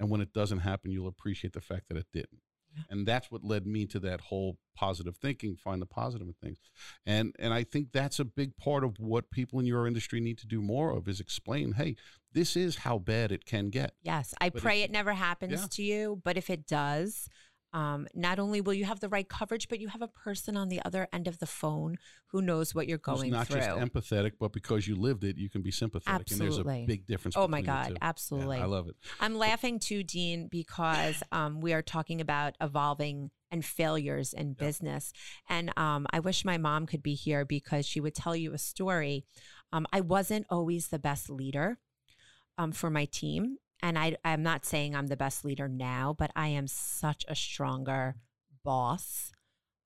[0.01, 2.41] And when it doesn't happen, you'll appreciate the fact that it didn't.
[2.75, 2.83] Yeah.
[2.91, 6.59] And that's what led me to that whole positive thinking, find the positive in things.
[7.05, 10.39] And and I think that's a big part of what people in your industry need
[10.39, 11.97] to do more of is explain, hey,
[12.33, 13.93] this is how bad it can get.
[14.03, 15.67] Yes, I But pray if- it never happens Yeah.
[15.71, 16.21] to you.
[16.25, 17.29] But if it does,
[17.73, 20.69] um, not only will you have the right coverage, but you have a person on
[20.69, 21.97] the other end of the phone
[22.29, 23.61] who knows what you're going Who's going not through.
[23.61, 26.31] just empathetic, but because you lived it, you can be sympathetic.
[26.31, 27.37] And there's a big difference.
[27.37, 27.93] oh my God, two.
[27.93, 28.59] Yeah, absolutely.
[28.59, 28.97] I love it.
[29.21, 35.13] I'm laughing too, Dean, because um, we are talking about evolving and failures in business.
[35.49, 38.59] And um, I wish my mom could be here because she would tell you a
[38.59, 39.27] story.
[39.73, 41.79] Um, I wasn't always the best leader
[42.57, 43.59] um, for my team.
[43.83, 47.35] And I, I'm not saying I'm the best leader now, but I am such a
[47.35, 48.17] stronger
[48.65, 49.33] boss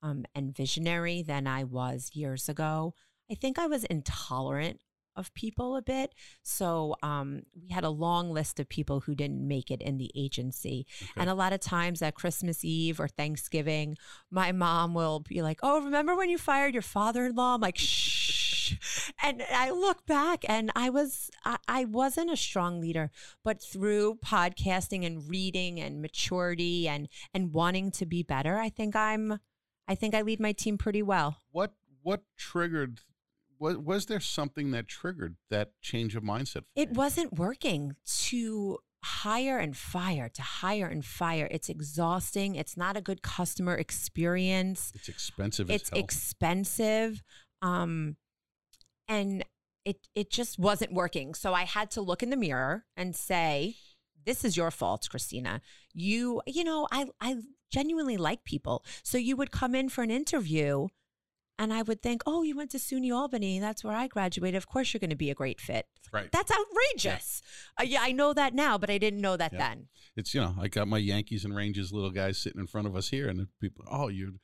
[0.03, 2.95] um, and visionary than I was years ago.
[3.31, 4.81] I think I was intolerant
[5.17, 6.15] of people a bit.
[6.43, 10.13] So um, we had a long list of people who didn't make it in the
[10.15, 10.87] agency.
[11.03, 11.13] Okay.
[11.17, 13.97] And a lot of times at Christmas Eve or Thanksgiving,
[14.31, 17.55] my mom will be like, Oh, remember when you fired your father in law?
[17.55, 18.46] I'm like, Shh.
[19.23, 23.11] And I look back and I was, I, I wasn't a strong leader,
[23.43, 28.95] but through podcasting and reading and maturity and, and wanting to be better, I think
[28.95, 29.41] I'm,
[29.89, 31.39] I think I lead my team pretty well.
[31.51, 33.01] what what triggered
[33.59, 36.63] was was there something that triggered that change of mindset?
[36.63, 37.97] for It wasn't working
[38.29, 41.49] to hire and fire, to hire and fire.
[41.51, 42.55] It's exhausting.
[42.55, 44.93] It's not a good customer experience.
[44.95, 47.23] It's expensive It's expensive.
[47.63, 48.17] Um,
[49.09, 49.45] and
[49.85, 51.35] it it just wasn't working.
[51.35, 53.77] So I had to look in the mirror and say,
[54.25, 55.61] this is your fault, Christina.
[55.95, 57.37] You, you know, I I
[57.71, 58.85] genuinely like people.
[59.03, 60.89] So you would come in for an interview
[61.59, 63.59] and I would think, oh, you went to SUNY Albany.
[63.61, 64.57] That's where I graduated.
[64.57, 65.87] Of course you're going to be a great fit.
[66.13, 66.31] right.
[66.31, 67.41] That's outrageous.
[67.81, 69.59] Uh, yeah, I know that now, but I didn't know that Yeah.
[69.59, 69.89] then.
[70.17, 72.97] It's you know I got my Yankees and Rangers little guys sitting in front of
[72.97, 74.35] us here, and people, oh, you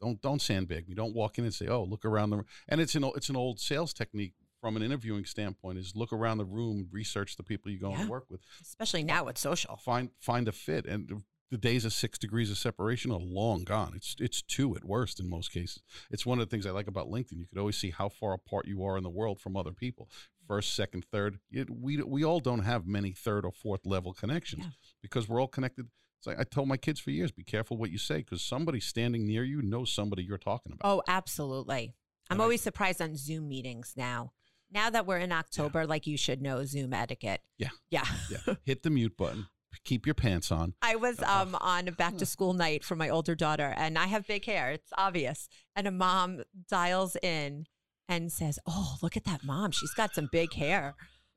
[0.00, 0.94] don't don't sandbag me.
[0.94, 2.36] Don't walk in and say, oh, look around the.
[2.36, 2.46] Room.
[2.68, 5.78] And it's an it's an old sales technique from an interviewing standpoint.
[5.78, 8.04] Is look around the room, research the people you're going Yeah.
[8.04, 9.76] to work with, Especially now with social.
[9.76, 13.62] find find a fit, and the- the days of six degrees of separation are long
[13.62, 13.92] gone.
[13.94, 15.82] It's it's two at worst in most cases.
[16.10, 17.38] It's one of the things I like about LinkedIn.
[17.38, 20.08] You could always see how far apart you are in the world from other people.
[20.48, 21.38] First, second, third.
[21.52, 24.70] It, we we all don't have many third or fourth level connections Yeah.
[25.00, 25.90] because we're all connected.
[26.26, 29.26] Like I told my kids for years: be careful what you say because somebody standing
[29.26, 30.88] near you knows somebody you're talking about.
[30.90, 31.94] Oh, absolutely.
[32.30, 34.32] I'm And I- always surprised on Zoom meetings now.
[34.70, 37.42] Now that we're in October, like you should know Zoom etiquette.
[37.58, 37.68] Yeah.
[37.90, 38.04] Yeah.
[38.30, 39.46] Yeah, hit the mute button.
[39.84, 40.74] Keep your pants on.
[40.82, 41.42] I was Uh-oh.
[41.42, 44.44] um, on a back to school night for my older daughter, and I have big
[44.46, 44.70] hair.
[44.70, 45.48] It's obvious.
[45.76, 47.66] And a mom dials in
[48.08, 49.70] and says, Oh, look at that mom.
[49.72, 50.94] She's got some big hair.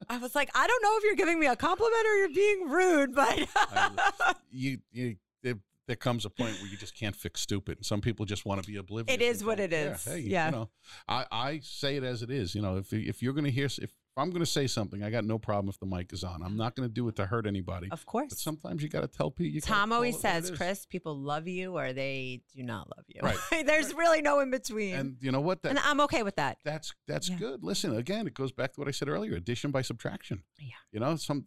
[0.09, 2.69] I was like, I don't know if you're giving me a compliment or you're being
[2.69, 5.15] rude, but I- You you.
[5.43, 5.55] There,
[5.87, 7.85] there comes a point where you just can't fix stupid.
[7.85, 9.13] Some people just want to be oblivious.
[9.15, 10.45] It is what it "Yeah, is." hey, Yeah.
[10.47, 10.69] You know,
[11.07, 12.53] I, I say it as it is.
[12.55, 13.69] You know, if if you're going to hear,
[14.17, 16.41] if I'm going to say something, I got no problem if the mic is on.
[16.41, 17.87] I'm not going to do it to hurt anybody.
[17.91, 18.29] of course.
[18.29, 19.61] But sometimes you got to tell people.
[19.61, 20.57] Tom always it what it says.
[20.57, 23.21] Chris, people love you or they do not love you.
[23.21, 23.37] Right.
[23.65, 24.95] There's really no in between.
[24.95, 25.61] And you know what?
[25.61, 26.57] That, and I'm okay with that.
[26.65, 27.37] that's that's Yeah.
[27.37, 27.63] good.
[27.63, 30.41] Listen, again, it goes back to what I said earlier: addition by subtraction.
[30.59, 30.73] Yeah.
[30.91, 31.43] You know, some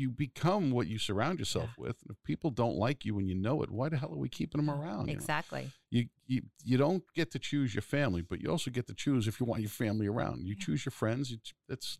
[0.00, 1.96] you become what you surround yourself with.
[2.08, 4.58] If people don't like you and you know it, why the hell are we keeping
[4.60, 5.08] them around?
[5.08, 5.18] you know?
[5.18, 5.70] Exactly.
[5.90, 9.28] you, you you don't get to choose your family, but you also get to choose
[9.28, 10.46] if you want your family around.
[10.46, 10.64] You Yeah.
[10.64, 11.36] choose your friends.
[11.68, 11.98] That's,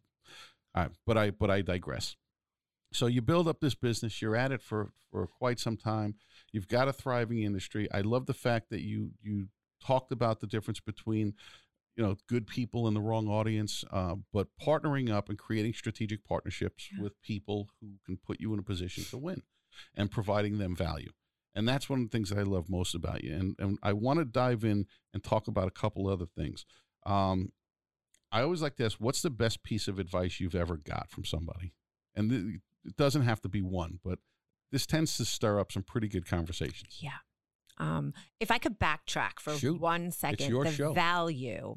[0.75, 2.17] all right, but I but I digress.
[2.93, 4.21] So you build up this business.
[4.23, 6.15] You're at it for for quite some time.
[6.53, 7.89] You've got a thriving industry.
[7.93, 9.49] I love the fact that you you
[9.85, 11.35] talked about the difference between
[11.97, 16.25] you know good people in the wrong audience, uh, but partnering up and creating strategic
[16.25, 17.03] partnerships Yeah.
[17.03, 19.43] with people who can put you in a position to win,
[19.95, 21.11] and providing them value.
[21.55, 23.35] And that's one of the things that I love most about you.
[23.35, 26.65] And, and I want to dive in and talk about a couple other things.
[27.05, 27.51] Um,
[28.31, 31.25] I always like to ask, what's the best piece of advice you've ever got from
[31.25, 31.73] somebody?
[32.15, 34.21] And th- it doesn't have to be one, but
[34.71, 36.99] this tends to stir up some pretty good conversations.
[37.03, 37.19] Yeah.
[37.81, 39.81] Um, if I could backtrack for Shoot.
[39.81, 40.93] one second, your the show.
[40.93, 41.77] value.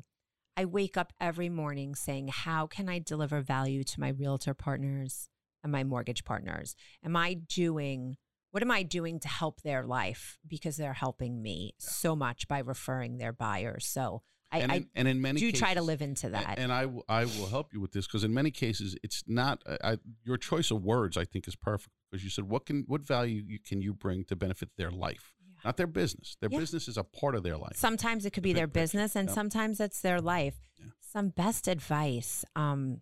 [0.55, 5.29] I wake up every morning saying, How can I deliver value to my realtor partners
[5.63, 6.75] and my mortgage partners?
[7.03, 8.17] Am I doing
[8.51, 10.37] what am I doing to help their life?
[10.47, 13.83] Because they're helping me so much by referring their buyers.
[13.87, 16.59] So I, and, I in, and in many do cases, try to live into that.
[16.59, 19.63] And I, will- I will help you with this because in many cases, it's not
[19.65, 21.17] I, I- your choice of words.
[21.17, 24.23] I think is perfect because you said what can what value you, can you bring
[24.25, 25.42] to benefit their life, Yeah.
[25.63, 26.35] Not their business.
[26.39, 26.59] Their Yeah.
[26.59, 27.75] business is a part of their life.
[27.75, 28.81] Sometimes it could the be their picture.
[28.81, 29.35] business and Yep.
[29.35, 30.55] sometimes it's their life.
[30.77, 30.87] Yeah.
[30.99, 32.43] Some best advice.
[32.55, 33.01] Um,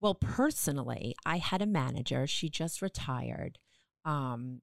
[0.00, 2.26] well, personally, I had a manager.
[2.26, 3.58] She just retired.
[4.04, 4.62] Um,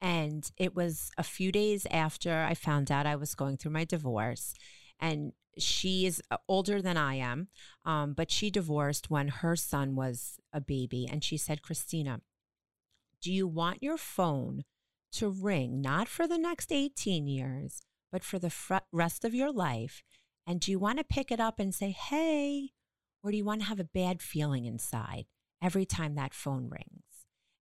[0.00, 3.84] and it was a few days after I found out I was going through my
[3.84, 4.54] divorce.
[4.98, 7.48] And she is uh, older than I am,
[7.84, 11.08] um, but she divorced when her son was a baby.
[11.10, 12.20] And she said, Christina,
[13.20, 14.64] do you want your phone
[15.12, 17.80] to ring not for the next 18 years,
[18.12, 20.02] but for the fr- rest of your life?
[20.46, 22.70] And do you want to pick it up and say, hey,
[23.22, 25.26] or do you want to have a bad feeling inside
[25.62, 27.04] every time that phone rings?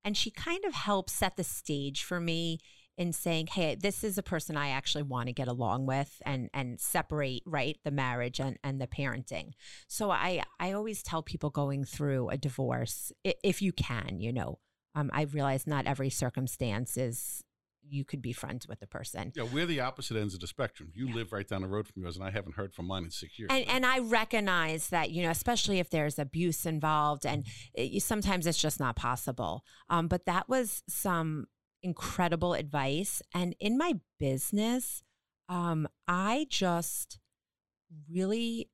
[0.03, 2.59] And she kind of helped set the stage for me
[2.99, 6.49] in saying, "Hey, this is a person I actually want to get along with and
[6.53, 9.53] and separate right the marriage and and the parenting."
[9.87, 14.59] So I I always tell people going through a divorce if you can, you know.
[14.95, 17.43] Um, I realize not every circumstance is
[17.91, 19.31] you could be friends with the person.
[19.35, 20.91] Yeah, we're the opposite ends of the spectrum.
[20.93, 23.11] You live right down the road from yours, and I haven't heard from mine in
[23.11, 23.49] six years.
[23.51, 28.45] And, and I recognize that, you know, especially if there's abuse involved, and it, sometimes
[28.45, 29.63] it's just not possible.
[29.89, 31.47] Um, but that was some
[31.81, 33.21] incredible advice.
[33.33, 35.03] And in my business,
[35.47, 37.19] um, I just
[38.11, 38.69] really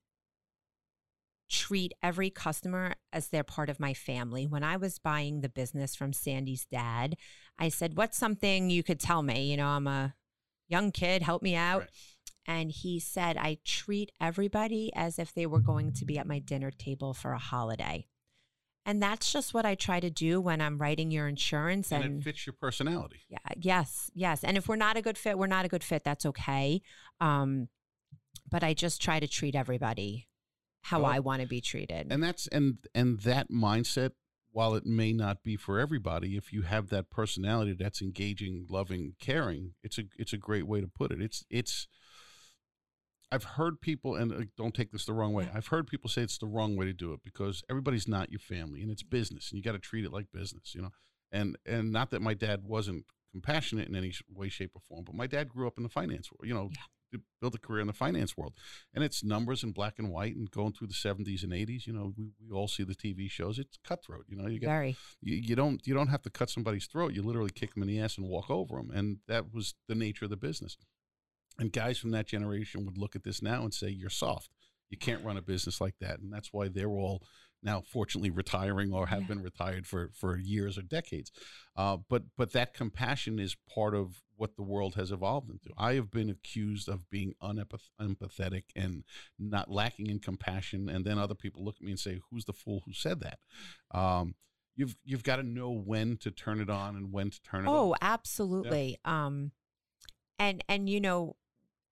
[1.55, 4.45] treat every customer as they're part of my family.
[4.45, 7.15] When I was buying the business from Sandy's dad,
[7.57, 9.49] I said, What's something you could tell me?
[9.51, 10.15] You know, I'm a
[10.67, 11.81] young kid, help me out.
[11.81, 11.89] Right.
[12.47, 16.39] And he said, I treat everybody as if they were going to be at my
[16.39, 18.05] dinner table for a holiday.
[18.85, 21.91] And that's just what I try to do when I'm writing your insurance.
[21.91, 23.21] and And, it fits your personality.
[23.29, 24.43] yeah, yes, yes.
[24.43, 26.03] And if we're not a good fit, we're not a good fit.
[26.03, 26.81] That's okay.
[27.19, 27.69] Um,
[28.51, 30.27] but I just try to treat everybody
[30.89, 32.07] how Well, I want to be treated.
[32.11, 34.11] and that's and and that mindset
[34.51, 39.13] while it may not be for everybody if you have that personality that's engaging loving
[39.19, 41.21] caring it's a it's a great way to put it.
[41.21, 41.87] It's it's
[43.31, 46.21] i've heard people and uh, don't take this the wrong way i've heard people say
[46.21, 49.51] it's the wrong way to do it because everybody's not your family and it's business
[49.51, 50.91] and you got to treat it like business you know?
[51.31, 55.15] And and not that my dad wasn't compassionate in any way shape or form but
[55.15, 57.19] my dad grew up in the finance world you know Yeah.
[57.41, 58.53] built a career in the finance world.
[58.93, 61.93] And it's numbers in black and white and going through the 70s and 80s you
[61.93, 64.67] know we, we all see the tv shows it's cutthroat you know you get
[65.21, 67.87] you, you don't you don't have to cut somebody's throat you literally kick them in
[67.89, 70.77] the ass and walk over them and that was the nature of the business.
[71.59, 74.49] And guys from that generation would look at this now and say you're soft.
[74.89, 76.19] You can't run a business like that.
[76.19, 77.23] And that's why they're all
[77.65, 79.27] now fortunately retiring or have Yeah.
[79.27, 81.31] been retired for for years or decades
[81.75, 85.93] uh, but but that compassion is part of what the world has evolved into i
[85.95, 89.03] have been accused of being unempath- unempathetic and
[89.39, 92.53] not lacking in compassion and then other people look at me and say who's the
[92.53, 93.39] fool who said that
[93.91, 94.35] um,
[94.75, 97.69] you've you've got to know when to turn it on and when to turn it
[97.69, 97.73] off.
[97.73, 98.97] Oh, absolutely.
[99.05, 99.51] Um,
[100.37, 101.37] and and you know,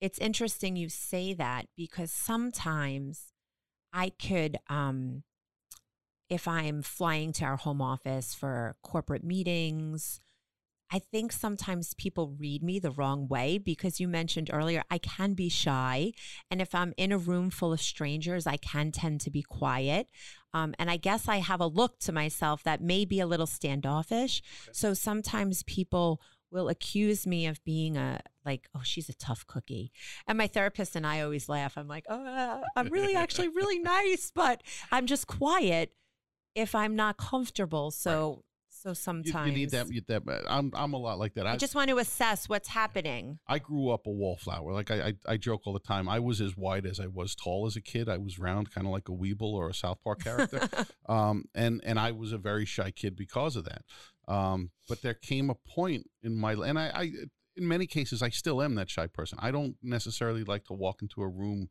[0.02, 3.32] it's interesting you say that because sometimes
[3.94, 5.24] I could, um,
[6.30, 10.20] if I'm flying to our home office for corporate meetings,
[10.92, 15.34] I think sometimes people read me the wrong way because you mentioned earlier I can
[15.34, 16.14] be shy,
[16.52, 20.08] and if I'm in a room full of strangers, I can tend to be quiet.
[20.54, 23.48] Um, and I guess I have a look to myself that may be a little
[23.48, 24.44] standoffish.
[24.72, 29.92] So sometimes people will accuse me of being a like, oh, she's a tough cookie.
[30.28, 31.76] And my therapist and I always laugh.
[31.76, 35.92] I'm like, oh, I'm really actually really nice, but I'm just quiet
[36.56, 37.92] if I'm not comfortable.
[37.92, 41.48] So so You- sometimes you, need that, you, that I'm I'm a lot like that
[41.48, 43.40] I I, just want to assess what's happening.
[43.48, 46.42] I grew up a wallflower like I, I I joke all the time I was
[46.42, 49.08] as wide as I was tall as a kid I was round kind of like
[49.08, 50.68] a Weeble or a South Park character
[51.08, 53.84] um, and and I was a very shy kid because of that.
[54.28, 57.12] Um, but there came a point in my and I, I
[57.56, 59.38] in many cases I still am that shy person.
[59.42, 61.70] I don't necessarily like to walk into a room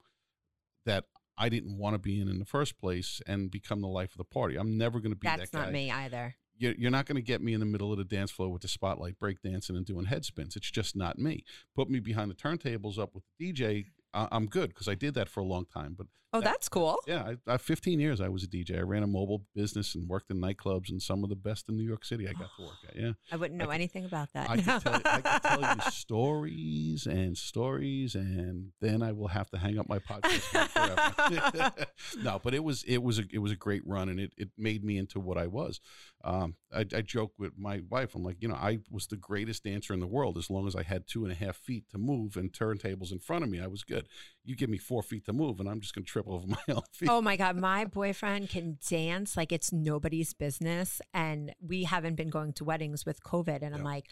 [0.86, 1.04] that
[1.38, 4.18] I didn't want to be in in the first place and become the life of
[4.18, 4.56] the party.
[4.56, 5.64] I'm never going to be That's that guy.
[5.64, 6.34] not me either.
[6.58, 8.62] You're, you're not going to get me in the middle of the dance floor with
[8.62, 10.54] the spotlight breakdancing and doing head spins.
[10.54, 11.44] It's just not me.
[11.74, 13.86] Put me behind the turntables up with the DJ.
[14.14, 15.94] I- I'm good because I did that for a long time.
[15.96, 16.96] But Oh, That- that's cool.
[17.06, 18.78] yeah, I, I 15 years I was a DJ.
[18.78, 21.76] I ran a mobile business and worked in nightclubs and some of the best in
[21.76, 22.26] New York City.
[22.26, 22.96] I got to work at.
[23.02, 24.48] Yeah, I wouldn't I know could- anything about that.
[24.48, 29.50] I can tell, I can tell you stories and stories, and then I will have
[29.50, 31.72] to hang up my podcast forever.
[32.22, 34.48] no, but it was it was a it was a great run, and it it
[34.56, 35.80] made me into what I was.
[36.24, 38.14] Um, I, I joke with my wife.
[38.14, 40.74] I'm like, you know, I was the greatest dancer in the world as long as
[40.76, 43.60] I had two and a half feet to move and turntables in front of me.
[43.60, 44.01] I was good.
[44.44, 46.56] You give me four feet to move, and I'm just going to trip over my
[46.68, 47.08] own feet.
[47.08, 51.00] Oh my God, my boyfriend can dance like it's nobody's business.
[51.14, 53.62] And we haven't been going to weddings with COVID.
[53.62, 54.06] And I'm like,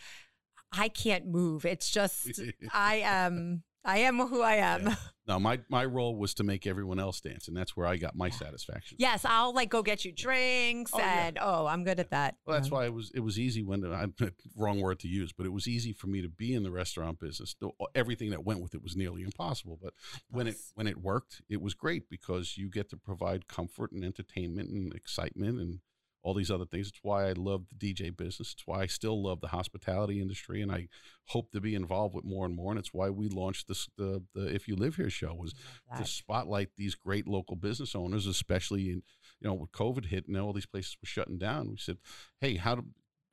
[0.72, 1.64] I can't move.
[1.64, 2.40] It's just,
[2.72, 4.86] I am, I am who I am.
[4.88, 4.94] Yeah.
[5.28, 8.16] No, my my role was to make everyone else dance, and that's where I got
[8.16, 8.96] my satisfaction.
[8.98, 11.26] Yes, I'll like go get you drinks Oh, yeah.
[11.26, 12.34] and oh, I'm good at that.
[12.44, 14.06] Well, that's why it was it was easy when I
[14.56, 17.20] wrong word to use, but it was easy for me to be in the restaurant
[17.20, 17.54] business.
[17.60, 19.94] Though uh, everything that went with it was nearly impossible, but
[20.32, 24.04] when it when it worked, it was great because you get to provide comfort and
[24.04, 25.78] entertainment and excitement and
[26.22, 26.88] all these other things.
[26.88, 28.52] It's why I love the DJ business.
[28.52, 30.88] It's why I still love the hospitality industry, and I
[31.26, 32.70] hope to be involved with more and more.
[32.72, 35.54] And it's why we launched this the the If You Live Here show was
[35.96, 39.02] to spotlight these great local business owners, especially in
[39.40, 41.70] you know with COVID hit and all these places were shutting down.
[41.70, 41.98] We said,
[42.40, 42.84] hey, how to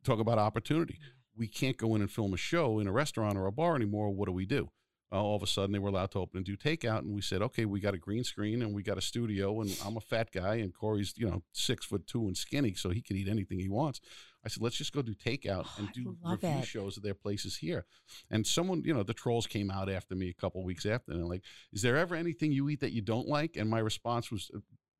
[0.03, 0.95] talk about opportunity?
[0.95, 1.39] Mm-hmm.
[1.39, 4.09] we can't go in and film a show in a restaurant or a bar anymore.
[4.09, 4.69] What do we do?
[5.09, 7.21] Uh, all of a sudden, they were allowed to open and do takeout, and we
[7.21, 10.01] said, okay, we got a green screen and we got a studio, and I'm a
[10.01, 13.29] fat guy, and Corey's you know six foot two and skinny, so he can eat
[13.29, 14.01] anything he wants.
[14.45, 16.65] I said, let's just go do takeout Oh, and do review it.
[16.65, 17.85] shows of their places here.
[18.29, 21.19] And someone, you know, the trolls came out after me a couple weeks after, and
[21.21, 21.43] they're like,
[21.73, 23.55] is there ever anything you eat that you don't like?
[23.57, 24.51] And my response was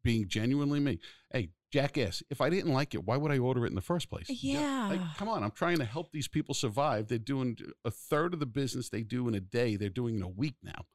[0.07, 0.99] being genuinely me.
[1.33, 4.09] Hey, jackass, if I didn't like it, why would I order it in the first
[4.09, 4.29] place?
[4.29, 4.35] Know,
[4.89, 5.09] like, Yeah.
[5.17, 7.09] come on, I'm trying to help these people survive.
[7.09, 10.21] They're doing a third of the business they do in a day, they're doing in
[10.21, 10.85] a week now.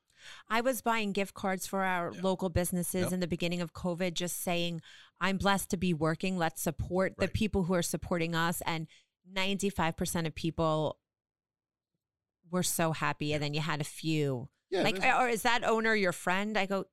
[0.49, 2.21] I was buying gift cards for our Yeah.
[2.23, 3.13] local businesses Yep.
[3.13, 4.81] in the beginning of COVID, just saying,
[5.21, 6.39] I'm blessed to be working.
[6.39, 8.63] Let's support the people who are supporting us.
[8.65, 8.87] And
[9.31, 10.99] 95% of people
[12.51, 13.35] were so happy.
[13.35, 14.49] And then you had a few.
[14.73, 16.57] Yeah, like, or is that owner your friend?
[16.57, 16.87] I go,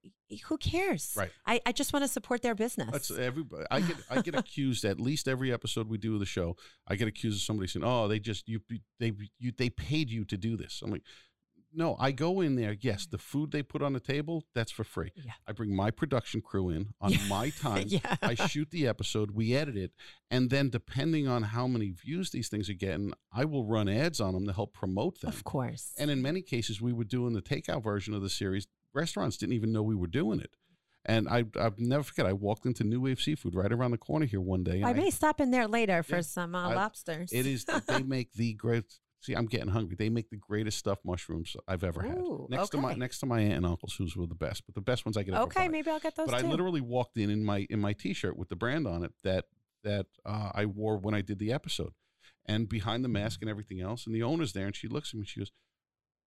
[0.48, 1.14] who cares?
[1.18, 1.32] Right.
[1.46, 2.90] I, I just want to support their business.
[2.92, 3.66] That's everybody.
[3.72, 6.58] I get I get accused at least every episode we do of the show.
[6.88, 8.60] I get accused of somebody saying, "Oh, they just you
[9.00, 11.04] they you they paid you to do this." I'm like,
[11.74, 12.76] no, I go in there.
[12.80, 15.12] Yes, the food they put on the table that's for free.
[15.16, 15.34] Yeah.
[15.48, 17.28] I bring my production crew in on Yeah.
[17.30, 17.86] my time.
[17.88, 18.16] yeah.
[18.22, 19.92] I shoot the episode, we edit it,
[20.32, 24.20] and then depending on how many views these things are getting, I will run ads
[24.20, 25.30] on them to help promote them.
[25.30, 25.94] of course.
[25.98, 28.68] And in many cases, we were doing the takeout version of the series.
[28.94, 30.56] Restaurants didn't even know we were doing it.
[31.06, 34.26] And I, I'll never forget, I walked into New Wave Seafood right around the corner
[34.26, 34.78] here one day.
[34.78, 36.22] And I I- may stop in there later for Yeah.
[36.24, 37.32] some uh, I- lobsters.
[37.32, 38.84] it is, they make the great,
[39.22, 39.96] see, I'm getting hungry.
[39.98, 42.58] They make the greatest stuffed mushrooms I've ever Ooh, had.
[42.58, 44.82] Next to my next to my aunt and uncle's, who's were the best, but the
[44.82, 45.68] best ones I could okay, buy.
[45.68, 48.50] maybe I'll get those but I literally walked in in my in my t-shirt with
[48.50, 49.46] the brand on it that
[49.84, 51.94] that uh, I wore when I did the episode,
[52.46, 54.06] and behind the mask and everything else.
[54.06, 55.22] And the owner's there, and she looks at me.
[55.22, 55.52] and She goes,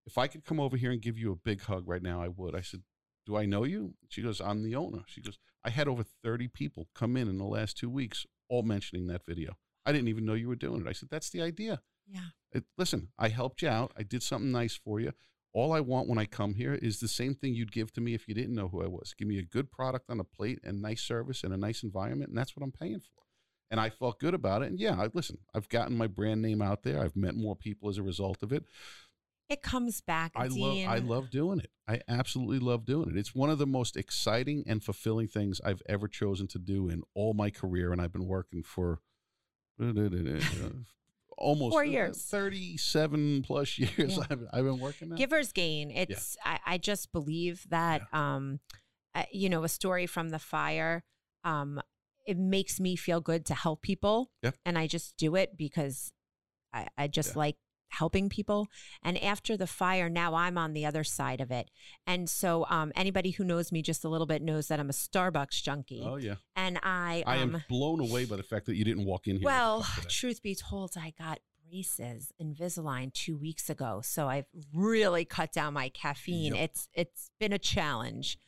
[0.06, 2.28] "If I could come over here and give you a big hug right now, I
[2.28, 2.82] would." I said,
[3.26, 6.48] "Do I know you?" She goes, "I'm the owner." She goes, "I had over thirty
[6.48, 9.56] people come in in the last two weeks, all mentioning that video.
[9.84, 12.30] I didn't even know you were doing it." I said, "That's the idea." yeah.
[12.52, 13.92] It, listen, I helped you out.
[13.96, 15.12] I did something nice for you.
[15.54, 18.14] All I want when I come here is the same thing you'd give to me
[18.14, 19.14] if you didn't know who I was.
[19.16, 22.30] Give me a good product on a plate and nice service and a nice environment,
[22.30, 23.22] and that's what I'm paying for.
[23.70, 24.70] And I felt good about it.
[24.70, 27.02] And yeah, I, listen, I've gotten my brand name out there.
[27.02, 28.64] I've met more people as a result of it.
[29.48, 31.70] It comes back, I love I love doing it.
[31.86, 33.18] I absolutely love doing it.
[33.18, 37.02] It's one of the most exciting and fulfilling things I've ever chosen to do in
[37.14, 39.00] all my career, and I've been working for
[41.42, 42.22] almost Four years.
[42.22, 44.16] thirty-seven plus years.
[44.16, 44.24] Yeah.
[44.30, 45.16] I've, I've been working now.
[45.16, 45.90] Giver's gain.
[45.90, 48.60] It's I, I just believe that um
[49.14, 51.04] uh, you know a story from the fire
[51.44, 51.80] um
[52.24, 54.54] it makes me feel good to help people Yep.
[54.64, 56.12] and I just do it because
[56.72, 57.38] I, I just Yeah.
[57.40, 57.56] like
[57.92, 58.68] helping people
[59.02, 61.70] and after the fire now I'm on the other side of it
[62.06, 64.94] and so um anybody who knows me just a little bit knows that I'm a
[64.94, 68.76] Starbucks junkie oh yeah, and I I um am blown away by the fact that
[68.76, 69.44] you didn't walk in here.
[69.44, 71.38] well, truth be told, I got
[71.70, 76.54] braces Invisalign two weeks ago, so I've really cut down my caffeine.
[76.54, 76.64] Yep.
[76.64, 78.38] It's it's been a challenge.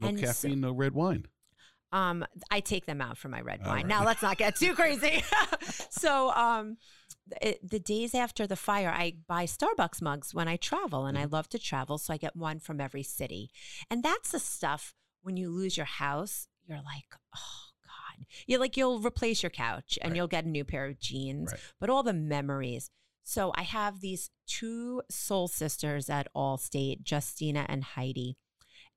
[0.00, 1.26] no and so- caffeine, no red wine.
[1.92, 3.76] Um, I take them out for my red All wine.
[3.76, 3.86] right.
[3.86, 5.22] Now let's not get too crazy.
[5.90, 6.78] so, um,
[7.26, 11.22] the, the days after the fire, I buy Starbucks mugs when I travel, and I
[11.24, 11.34] Mm-hmm.
[11.34, 13.50] love to travel, so I get one from every city.
[13.90, 18.76] And that's the stuff when you lose your house, you're like, oh God, you're like
[18.76, 20.16] you'll replace your couch and Right.
[20.16, 21.60] you'll get a new pair of jeans, Right.
[21.80, 22.90] but all the memories.
[23.24, 28.36] So I have these two soul sisters at Allstate, Justina and Heidi.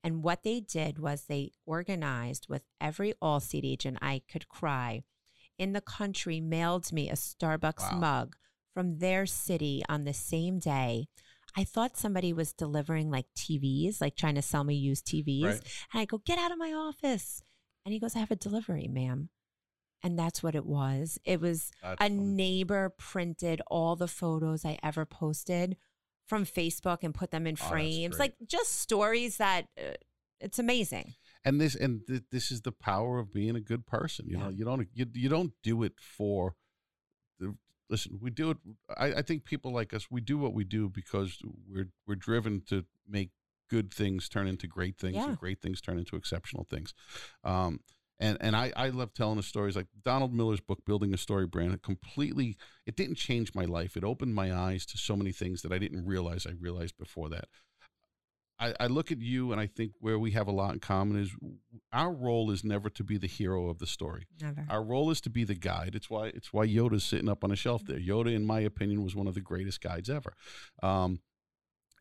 [0.03, 5.03] And what they did was they organized with every Allstate agent I could cry
[5.57, 7.97] in the country, mailed me a Starbucks Wow.
[7.99, 8.35] mug
[8.73, 11.07] from their city on the same day.
[11.57, 15.43] I thought somebody was delivering like TVs, like trying to sell me used TVs.
[15.45, 15.61] Right.
[15.93, 17.41] And I go, get out of my office.
[17.85, 19.29] And he goes, I have a delivery, ma'am.
[20.03, 21.17] And that's what it was.
[21.23, 22.15] It was That's a funny.
[22.19, 25.77] neighbor printed all the photos I ever posted
[26.27, 28.19] from Facebook and put them in Oh, frames.
[28.19, 29.93] Like just stories that uh,
[30.41, 31.13] it's amazing.
[31.45, 34.49] And this and th- this is the power of being a good person you know
[34.49, 36.55] you don't you, you don't do it for
[37.39, 37.55] the
[37.89, 38.57] listen we do it
[38.97, 41.37] I, I think people like us we do what we do because
[41.71, 43.29] we're we're driven to make
[43.69, 45.29] good things turn into great things Yeah.
[45.29, 46.93] and great things turn into exceptional things.
[47.43, 47.79] Um
[48.19, 51.47] and and I, I love telling the stories like Donald Miller's book Building a Story
[51.47, 53.97] Brand it completely it didn't change my life.
[53.97, 57.27] It opened my eyes to so many things that I didn't realize I realized before
[57.29, 57.47] that
[58.59, 61.21] I, I look at you and I think where we have a lot in common
[61.21, 61.31] is
[61.91, 64.27] our role is never to be the hero of the story.
[64.41, 64.65] Never.
[64.69, 65.93] Our role is to be the guide.
[65.93, 67.99] It's why it's why Yoda's sitting up on a shelf there.
[67.99, 70.33] Yoda, in my opinion, was one of the greatest guides ever.
[70.81, 71.19] Um,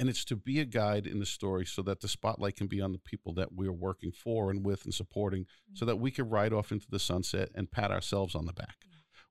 [0.01, 2.81] and it's to be a guide in the story so that the spotlight can be
[2.81, 6.29] on the people that we're working for and with and supporting so that we can
[6.29, 8.77] ride off into the sunset and pat ourselves on the back.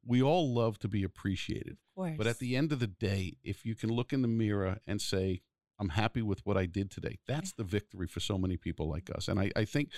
[0.05, 1.73] we all love to be appreciated.
[1.73, 2.15] Of course.
[2.17, 5.01] But at the end of the day, if you can look in the mirror and
[5.01, 5.41] say,
[5.79, 9.09] I'm happy with what I did today, that's the victory for so many people like
[9.15, 9.27] us.
[9.27, 9.89] And I, I think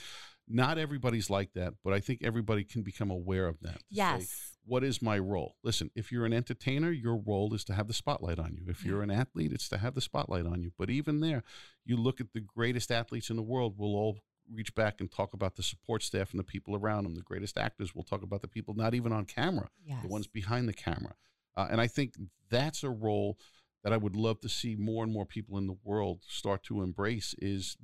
[0.48, 3.74] not everybody's like that, but I think everybody can become aware of that.
[3.74, 4.58] to say, yes.
[4.66, 5.56] what is my role?
[5.64, 8.64] Listen, if you're an entertainer, your role is to have the spotlight on you.
[8.68, 10.72] If you're an athlete, it's to have the spotlight on you.
[10.78, 11.44] But even there,
[11.84, 14.20] you look at the greatest athletes in the world, we'll all
[14.54, 17.16] reach back and talk about the support staff and the people around them.
[17.16, 20.04] The greatest actors will talk about the people not even on camera, Yes.
[20.04, 21.16] the ones behind the camera.
[21.58, 22.14] Uh, and I think
[22.50, 23.38] that's a role
[23.86, 26.82] that I would love to see more and more people in the world start to
[26.82, 27.78] embrace is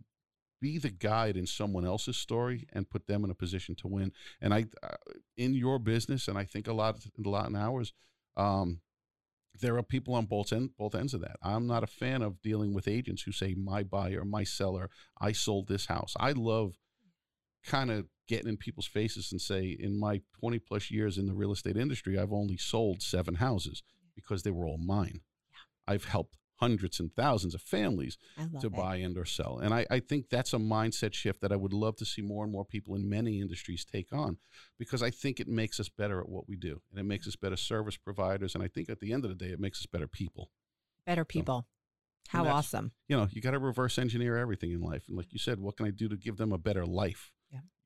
[0.60, 4.12] be the guide in someone else's story and put them in a position to win.
[4.42, 4.96] And I, uh,
[5.38, 7.94] in your business, and I think a lot, a lot in ours,
[8.36, 8.82] um,
[9.60, 11.36] there are people on both end, both ends of that.
[11.44, 14.90] I'm not a fan of dealing with agents who say my buyer, my seller,
[15.20, 16.16] I sold this house.
[16.20, 16.80] I love
[17.64, 21.36] kind of getting in people's faces and say, in my 20 plus years in the
[21.36, 23.84] real estate industry, I've only sold seven houses
[24.16, 25.22] because they were all mine.
[25.92, 28.18] I've helped hundreds and thousands of families
[28.60, 28.74] to it.
[28.74, 29.58] buy and or sell.
[29.58, 32.44] And I, I think that's a mindset shift that I would love to see more
[32.44, 34.38] and more people in many industries take on
[34.78, 37.36] because I think it makes us better at what we do and it makes us
[37.36, 38.54] better service providers.
[38.54, 40.52] And I think at the end of the day, it makes us better people.
[41.06, 41.66] Better people.
[42.28, 42.92] How awesome.
[43.08, 45.06] You know, you got to reverse engineer everything in life.
[45.08, 47.32] And like you said, what can I do to give them a better life?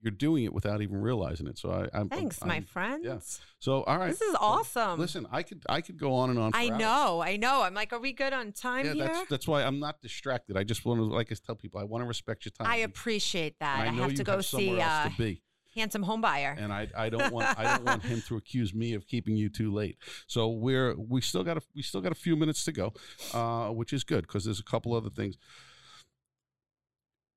[0.05, 0.11] Yeah.
[0.11, 1.57] You're doing it without even realizing it.
[1.57, 3.41] So I, I'm, Thanks, I'm- my friends.
[3.59, 4.99] So all right, This is So, awesome.
[4.99, 6.51] Listen, I could I could go on and on.
[6.51, 6.79] For I hours.
[6.79, 7.21] know.
[7.21, 7.63] I know.
[7.63, 9.05] I'm like, are we good on time Yeah, here?
[9.07, 10.57] that's that's why I'm not distracted.
[10.57, 12.67] I just want to, like I tell people, I want to respect your time.
[12.67, 13.79] I appreciate that.
[13.79, 15.41] I, know have to go see uh, to be.
[15.75, 16.55] handsome home buyer.
[16.57, 19.49] and I, I don't want I don't want him to accuse me of keeping you
[19.49, 19.97] too late.
[20.27, 22.93] So we're we still got a we still got a few minutes to go,
[23.33, 25.37] uh, which is good because there's a couple other things.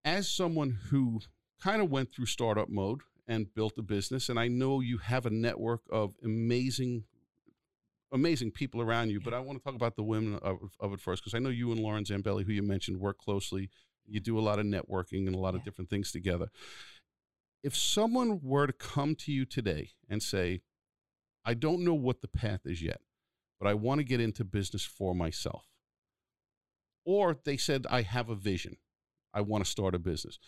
[0.04, 1.20] As someone who
[1.62, 5.26] kind of went through startup mode and built a business, and I know you have
[5.26, 7.04] a network of amazing
[8.10, 11.00] amazing people around you, but I want to talk about the women of, of it
[11.00, 13.68] first because I know you and Lauren Zambelli, who you mentioned, work closely.
[14.06, 16.48] You do a lot of networking and a lot of different things together
[17.62, 20.62] if someone were to come to you today and say,
[21.44, 23.00] I don't know what the path is yet,
[23.58, 25.66] but I want to get into business for myself,
[27.04, 28.76] or they said, I have a vision,
[29.34, 30.38] I want to start a business.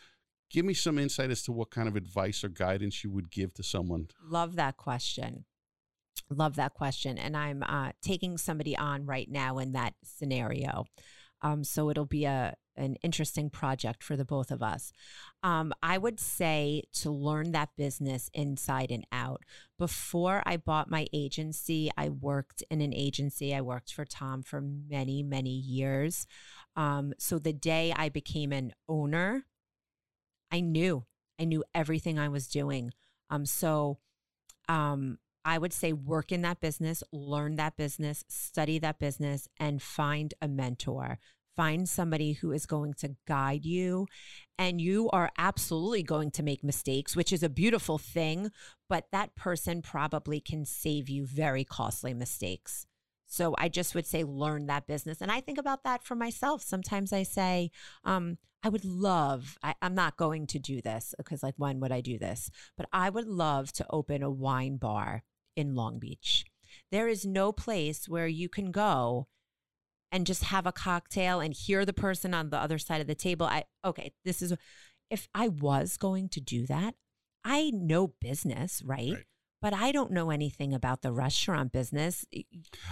[0.51, 3.55] Give me some insight as to what kind of advice or guidance you would give
[3.55, 4.09] to someone.
[4.23, 5.45] Love that question.
[6.29, 7.19] Love that question.
[7.19, 10.85] And I'm uh, taking somebody on right now in that scenario.
[11.43, 14.93] Um, so it'll be a an interesting project for the both of us.
[15.43, 19.43] Um, I would say to learn that business inside and out.
[19.79, 23.55] Before I bought my agency, I worked in an agency.
[23.55, 26.27] I worked for Tom for many, many years.
[26.75, 29.45] Um, so the day I became an owner,
[30.51, 31.05] I knew,
[31.39, 32.93] I knew everything I was doing.
[33.31, 33.99] Um, so
[34.69, 39.83] um, I would say work in that business, learn that business, study that business, and
[39.83, 41.19] find a mentor.
[41.57, 44.07] Find somebody who is going to guide you.
[44.59, 48.51] And you are absolutely going to make mistakes, which is a beautiful thing,
[48.89, 52.87] but that person probably can save you very costly mistakes.
[53.31, 55.21] So I just would say learn that business.
[55.21, 56.63] And I think about that for myself.
[56.63, 57.71] Sometimes I say,
[58.03, 61.93] um, I would love, I, I'm not going to do this because, like, when would
[61.93, 62.51] I do this?
[62.77, 65.23] But I would love to open a wine bar
[65.55, 66.45] in Long Beach.
[66.91, 69.29] There is no place where you can go
[70.11, 73.15] and just have a cocktail and hear the person on the other side of the
[73.15, 73.47] table.
[73.47, 74.53] I, okay, this is,
[75.09, 76.97] if I was going to do that,
[77.45, 79.13] I know business, right?
[79.15, 79.25] Right.
[79.63, 82.25] But I don't know anything about the restaurant business.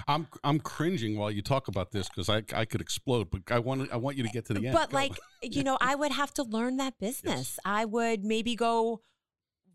[0.06, 3.58] I'm I'm cringing while you talk about this because I, I could explode, but I
[3.58, 4.74] want I want you to get to the end.
[4.74, 4.96] But Go.
[4.96, 5.12] like,
[5.42, 7.58] you know, I would have to learn that business.
[7.64, 9.00] I would maybe go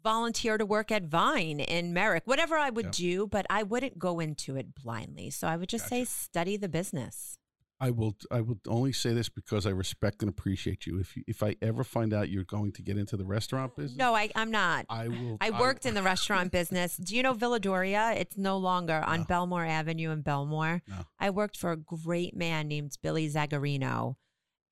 [0.03, 2.91] volunteer to work at Vine in Merrick, whatever I would Yeah.
[2.91, 5.29] do, but I wouldn't go into it blindly.
[5.29, 7.39] So I would just say study the business.
[7.83, 10.99] I will I will only say this because I respect and appreciate you.
[10.99, 13.97] If you, if I ever find out you're going to get into the restaurant business,
[13.97, 14.85] No, I, I'm not.
[14.89, 15.37] I will.
[15.41, 16.95] I worked in the restaurant business.
[16.95, 18.13] Do you know Villa Doria?
[18.15, 19.25] It's no longer on No.
[19.25, 20.81] Bellmore Avenue in Bellmore.
[20.87, 20.95] No.
[21.19, 24.15] I worked for a great man named Billy Zagarino.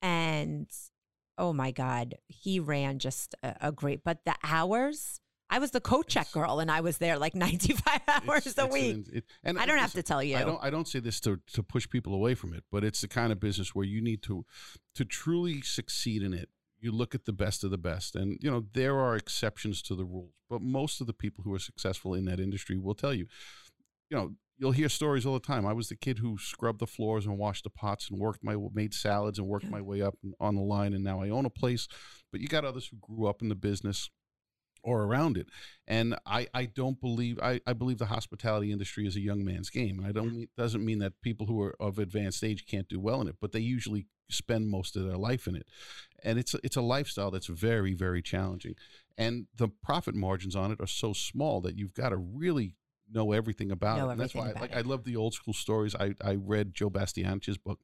[0.01, 0.69] And
[1.37, 5.20] oh my God, he ran just a, a great, but the hours,
[5.51, 8.65] I was the coat check girl and I was there like 95 hours It's- a
[8.65, 8.95] it's week.
[8.95, 10.37] an- it- and I don't have to tell you.
[10.37, 10.63] I don't.
[10.63, 13.31] I don't say this to to push people away from it, but it's the kind
[13.31, 14.45] of business where you need to
[14.95, 16.49] to truly succeed in it.
[16.79, 19.93] You look at the best of the best, and you know there are exceptions to
[19.95, 23.13] the rules, but most of the people who are successful in that industry will tell
[23.13, 23.27] you.
[24.09, 25.65] You know, you'll hear stories all the time.
[25.65, 28.55] I was the kid who scrubbed the floors and washed the pots and worked my
[28.73, 31.49] made salads and worked my way up on the line, and now I own a
[31.51, 31.87] place.
[32.31, 34.09] But you got others who grew up in the business
[34.83, 35.47] or around it.
[35.87, 39.69] And I, I don't believe I, I believe the hospitality industry is a young man's
[39.69, 39.99] game.
[39.99, 42.99] And I don't mean doesn't mean that people who are of advanced age can't do
[42.99, 45.67] well in it, but they usually spend most of their life in it.
[46.23, 48.75] And it's it's a lifestyle that's very very challenging.
[49.17, 52.75] And the profit margins on it are so small that you've got to really
[53.13, 54.11] know everything about Know it.
[54.13, 55.95] And that's why everything like about I love the old school stories.
[55.95, 57.79] I, I read Joe Bastianich's book,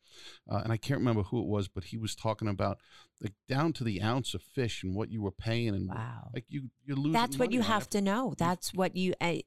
[0.49, 2.79] uh, and I can't remember who it was, but he was talking about
[3.21, 6.29] like down to the ounce of fish and what you were paying and Wow.
[6.33, 7.13] like you you're losing.
[7.13, 7.91] That's what you have it.
[7.91, 8.33] to know.
[8.37, 9.13] That's what you.
[9.21, 9.43] I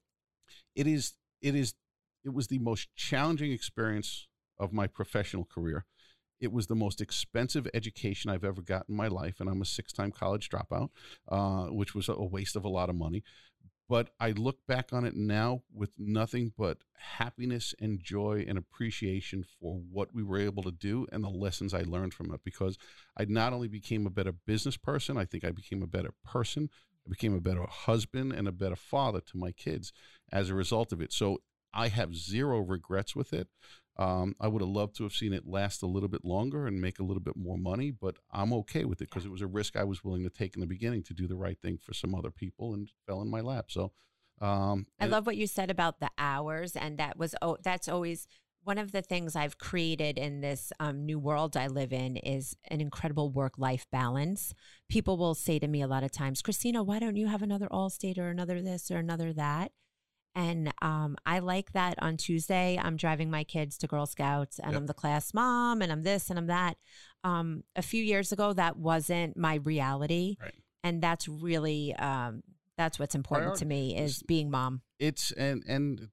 [0.75, 1.15] It is.
[1.41, 1.75] It is.
[2.25, 4.29] It was the most challenging experience
[4.59, 5.87] of my professional career.
[6.39, 9.67] It was the most expensive education I've ever got in my life, and I'm a
[9.67, 10.89] six-time college dropout,
[11.29, 13.23] uh, which was a waste of a lot of money.
[13.91, 19.45] But I look back on it now with nothing but happiness and joy and appreciation
[19.61, 22.43] for what we were able to do and the lessons I learned from it.
[22.45, 22.79] Because
[23.17, 26.71] I not only became a better business person, I think I became a better person.
[27.05, 29.93] I became a better husband and a better father to my kids
[30.31, 31.13] as a result of it.
[31.13, 31.39] So
[31.75, 33.49] I have zero regrets with it.
[34.01, 36.81] Um, I would have loved to have seen it last a little bit longer and
[36.81, 39.47] make a little bit more money, but I'm okay with it because it was a
[39.47, 41.93] risk I was willing to take in the beginning to do the right thing for
[41.93, 43.67] some other people and fell in my lap.
[43.69, 43.93] So,
[44.41, 48.27] um, I love what you said about the hours, and that was oh, that's always
[48.65, 52.57] one of the things I've created in this um, new world I live in is
[52.69, 54.55] an incredible work life balance.
[54.89, 57.69] People will say to me a lot of times, Christina, why don't you have another
[57.69, 59.73] Allstate or another this or another that?
[60.35, 64.73] And um, I like that on Tuesday, I'm driving my kids to Girl Scouts and
[64.73, 64.81] Yep.
[64.81, 66.77] I'm the class mom and I'm this and I'm that.
[67.25, 70.37] Um, a few years ago, that wasn't my reality.
[70.41, 70.55] Right.
[70.85, 72.43] And that's really, um,
[72.79, 74.81] that's what's important to me is being mom.
[74.99, 76.09] it's and and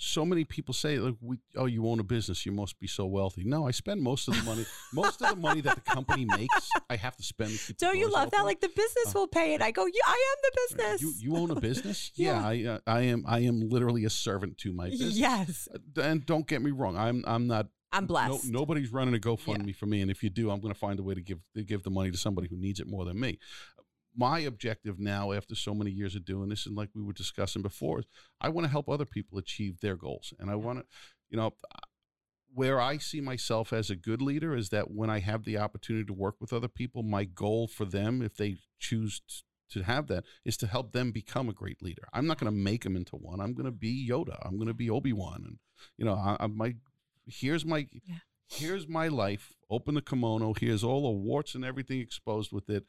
[0.00, 3.04] so many people say like we oh you own a business you must be so
[3.04, 6.24] wealthy no i spend most of the money most of the money that the company
[6.24, 8.44] makes i have to spend to Don't you love that?
[8.44, 9.60] Like the business will pay it.
[9.60, 11.02] I go, yeah, I am the business.
[11.02, 12.70] you, you own a business yeah, Yeah.
[12.70, 16.24] I, uh, I am i am literally a servant to my business yes, Uh, and
[16.24, 18.44] don't get me wrong i'm i'm not I'm blessed.
[18.44, 21.00] No, nobody's running a GoFundMe for me, and if you do, I'm going to find
[21.00, 23.18] a way to give to give the money to somebody who needs it more than
[23.18, 23.38] me.
[24.18, 27.62] My objective now, after so many years of doing this, and like we were discussing
[27.62, 28.06] before, is
[28.40, 30.84] I want to help other people achieve their goals, and I want to,
[31.30, 31.52] you know,
[32.52, 36.06] where I see myself as a good leader is that when I have the opportunity
[36.06, 39.20] to work with other people, my goal for them, if they choose
[39.70, 42.08] to have that, is to help them become a great leader.
[42.12, 43.40] I'm not going to make them into one.
[43.40, 44.38] I'm going to be Yoda.
[44.44, 45.58] I'm going to be Obi Wan, and
[45.96, 46.74] you know, I, I, my
[47.26, 48.16] here's my Yeah.
[48.48, 49.52] here's my life.
[49.70, 50.54] Open the kimono.
[50.54, 52.84] Here's all the warts and everything exposed with it.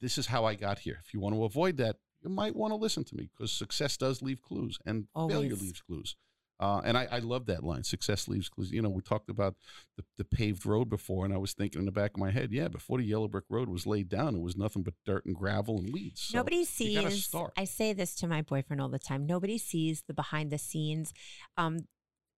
[0.00, 0.98] This is how I got here.
[1.04, 3.96] If you want to avoid that, you might want to listen to me because success
[3.96, 6.16] does leave clues, and failure leaves clues.
[6.58, 7.84] Uh, and I, I love that line.
[7.84, 8.72] Success leaves clues.
[8.72, 9.56] You know, we talked about
[9.96, 12.50] the, the paved road before, and I was thinking in the back of my head,
[12.50, 15.36] yeah, before the yellow brick road was laid down, it was nothing but dirt and
[15.36, 16.22] gravel and weeds.
[16.22, 17.34] So Nobody sees.
[17.56, 19.26] I say this to my boyfriend all the time.
[19.26, 21.12] Nobody sees the behind the scenes.
[21.58, 21.80] Um,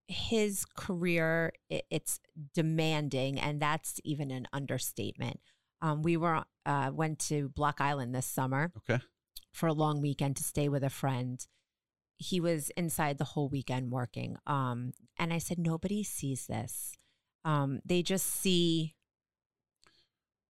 [0.07, 2.19] his career, i it's
[2.53, 5.39] demanding, and that's even an understatement.
[5.81, 9.01] Um, we were uh, went to Block Island this summer okay.
[9.53, 11.45] for a long weekend to stay with a friend.
[12.17, 14.35] He was inside the whole weekend working.
[14.45, 16.93] Um, and I said, nobody sees this.
[17.45, 18.95] Um, they just see,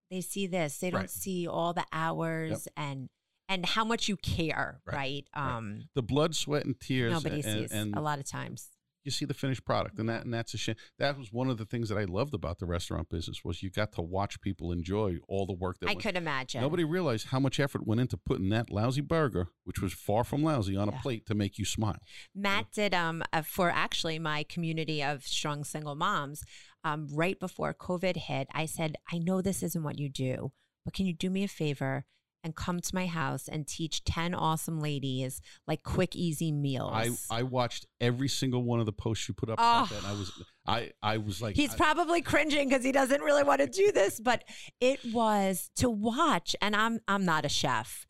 [0.10, 0.78] they see this.
[0.80, 1.10] They don't Right.
[1.10, 3.10] see all the hours and
[3.52, 5.28] and how much you care, Right, right?
[5.36, 5.56] right.
[5.58, 7.12] Um, The blood, sweat, and tears.
[7.12, 8.70] nobody and, sees and a lot of times.
[9.06, 11.58] You see the finished product and that and that's a shame that was one of
[11.58, 14.72] the things that i loved about the restaurant business was you got to watch people
[14.72, 16.62] enjoy all the work that I went- could imagine.
[16.62, 20.44] nobody realized how much effort went into putting that lousy burger which was far from
[20.44, 20.98] lousy on Yeah.
[20.98, 22.00] a plate to make you smile
[22.36, 26.44] Matt did um for actually my community of strong single moms.
[26.84, 30.54] Um, right before COVID hit, I said, I know this isn't what you do,
[30.86, 32.06] but can you do me a favor
[32.44, 36.92] and come to my house and teach ten awesome ladies like quick, easy meals?
[36.94, 37.10] i
[37.40, 39.94] i watched every single one of the posts you put up about Oh.
[39.94, 40.32] that and i was
[40.68, 43.92] i i was like He's I- probably cringing because he doesn't really want to do
[43.92, 44.44] this, but
[44.80, 48.06] it was to watch, and I'm I'm not a chef.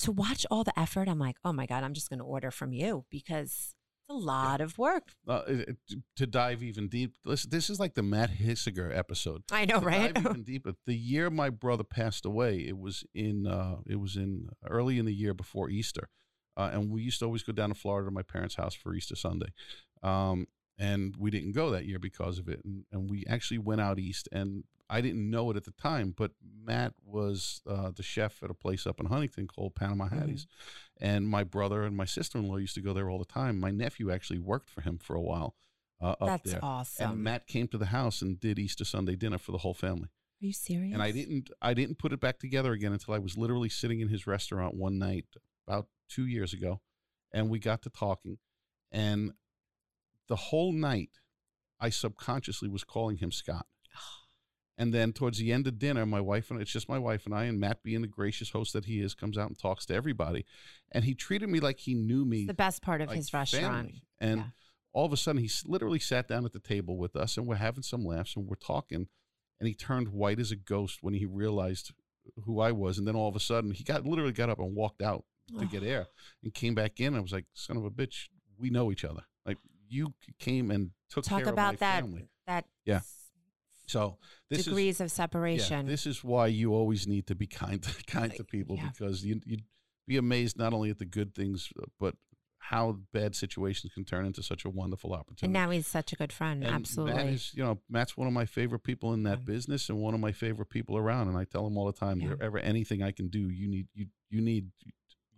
[0.00, 2.52] To watch all the effort, I'm like, oh my god, I'm just going to order
[2.52, 3.74] from you because
[4.08, 5.12] it's a lot of work.
[5.26, 9.42] uh, it- it- to dive even deep listen this is like the matt Hisiger episode
[9.52, 10.14] I know, to right?
[10.14, 14.16] dive even deeper, the year my brother passed away, it was in uh, it was
[14.16, 16.08] in early in the year before Easter,
[16.56, 18.94] uh, and we used to always go down to Florida to my parents' house for
[18.94, 19.52] Easter Sunday,
[20.02, 20.46] um,
[20.78, 23.98] and we didn't go that year because of it, and, and we actually went out
[23.98, 26.30] east, and I didn't know it at the time, but
[26.64, 30.16] Matt was uh, the chef at a place up in Huntington called Panama Mm-hmm.
[31.00, 33.60] And my brother and my sister in law used to go there all the time.
[33.60, 35.54] My nephew actually worked for him for a while
[36.00, 36.60] uh, up That's there.
[36.62, 37.12] awesome.
[37.12, 40.08] And Matt came to the house and did Easter Sunday dinner for the whole family.
[40.40, 40.94] Are you serious?
[40.94, 44.00] And I didn't I didn't put it back together again until I was literally sitting
[44.00, 45.26] in his restaurant one night
[45.66, 46.80] about two years ago,
[47.32, 48.38] and we got to talking,
[48.92, 49.32] and
[50.28, 51.10] the whole night,
[51.80, 53.66] I subconsciously was calling him Scott.
[54.80, 57.34] And then towards the end of dinner, my wife and it's just my wife and
[57.34, 59.94] I, and Matt, being the gracious host that he is, comes out and talks to
[59.94, 60.46] everybody.
[60.92, 62.46] And he treated me like he knew me.
[62.46, 63.88] the best part of like his restaurant.
[63.88, 64.02] family.
[64.20, 64.46] And Yeah.
[64.92, 67.56] all of a sudden, he literally sat down at the table with us, and we're
[67.56, 69.08] having some laughs, and we're talking.
[69.58, 71.90] And he turned white as a ghost when he realized
[72.44, 72.98] who I was.
[72.98, 75.24] And then all of a sudden, he got literally got up and walked out
[75.58, 76.06] to get air,
[76.44, 77.16] and came back in.
[77.16, 79.22] I was like, "Son of a bitch, we know each other.
[79.44, 79.58] Like
[79.88, 83.00] you came and took Talk care about of my that family." that Yeah.
[83.88, 84.18] So
[84.50, 85.86] this is degrees of yeah, separation.
[85.86, 88.90] this is why you always need to be kind to kind to people yeah.
[88.92, 89.64] because you you'd
[90.06, 92.14] be amazed not only at the good things but
[92.60, 95.46] how bad situations can turn into such a wonderful opportunity.
[95.46, 96.62] and now he's such a good friend.
[96.64, 97.14] And Absolutely.
[97.14, 99.44] Matt is, you know, Matt's one of my favorite people in that Yeah.
[99.44, 101.28] business and one of my favorite people around.
[101.28, 102.28] And I tell him all the time, Yeah.
[102.28, 104.70] there ever anything I can do, you need you you need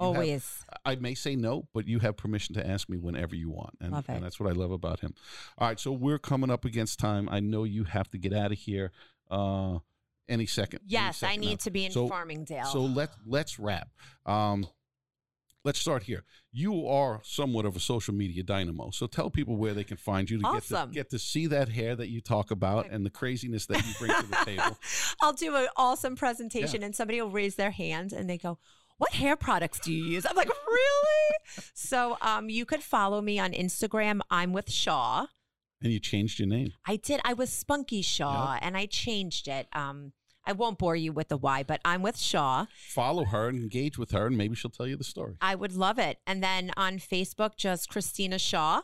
[0.01, 0.64] you have- Always.
[0.84, 3.76] I may say no, but you have permission to ask me whenever you want.
[3.80, 5.14] And, and that's what I love about him.
[5.59, 7.28] All right, so we're coming up against time.
[7.30, 8.92] I know you have to get out of here
[9.30, 9.78] uh
[10.28, 10.80] any second.
[10.84, 11.48] any Yes, I second now.
[11.51, 12.66] need to be in So- Farmingdale.
[12.66, 13.88] So let let's wrap.
[14.26, 14.66] Um,
[15.64, 16.24] let's start here.
[16.53, 20.28] You are somewhat of a social media dynamo, so tell people where they can find
[20.30, 20.59] you to Awesome.
[20.59, 23.84] get to get to see that hair that you talk about and the craziness that
[23.86, 24.78] you bring to the table.
[25.20, 28.59] I'll do an awesome presentation and somebody will raise their hand and they go,
[29.01, 30.26] What hair products do you use?
[30.28, 31.64] I'm like, Really?
[31.72, 34.20] so um, you could follow me on Instagram.
[34.30, 35.24] I'm with Shaw.
[35.80, 36.74] And you changed your name.
[36.86, 37.18] I did.
[37.24, 39.68] I was Spunky Shaw and I changed it.
[39.72, 40.12] Um,
[40.44, 42.66] I won't bore you with the why, but I'm with Shaw.
[42.76, 45.36] Follow her and engage with her, and maybe she'll tell you the story.
[45.40, 46.18] I would love it.
[46.26, 48.82] And then on Facebook, just Christina Shaw.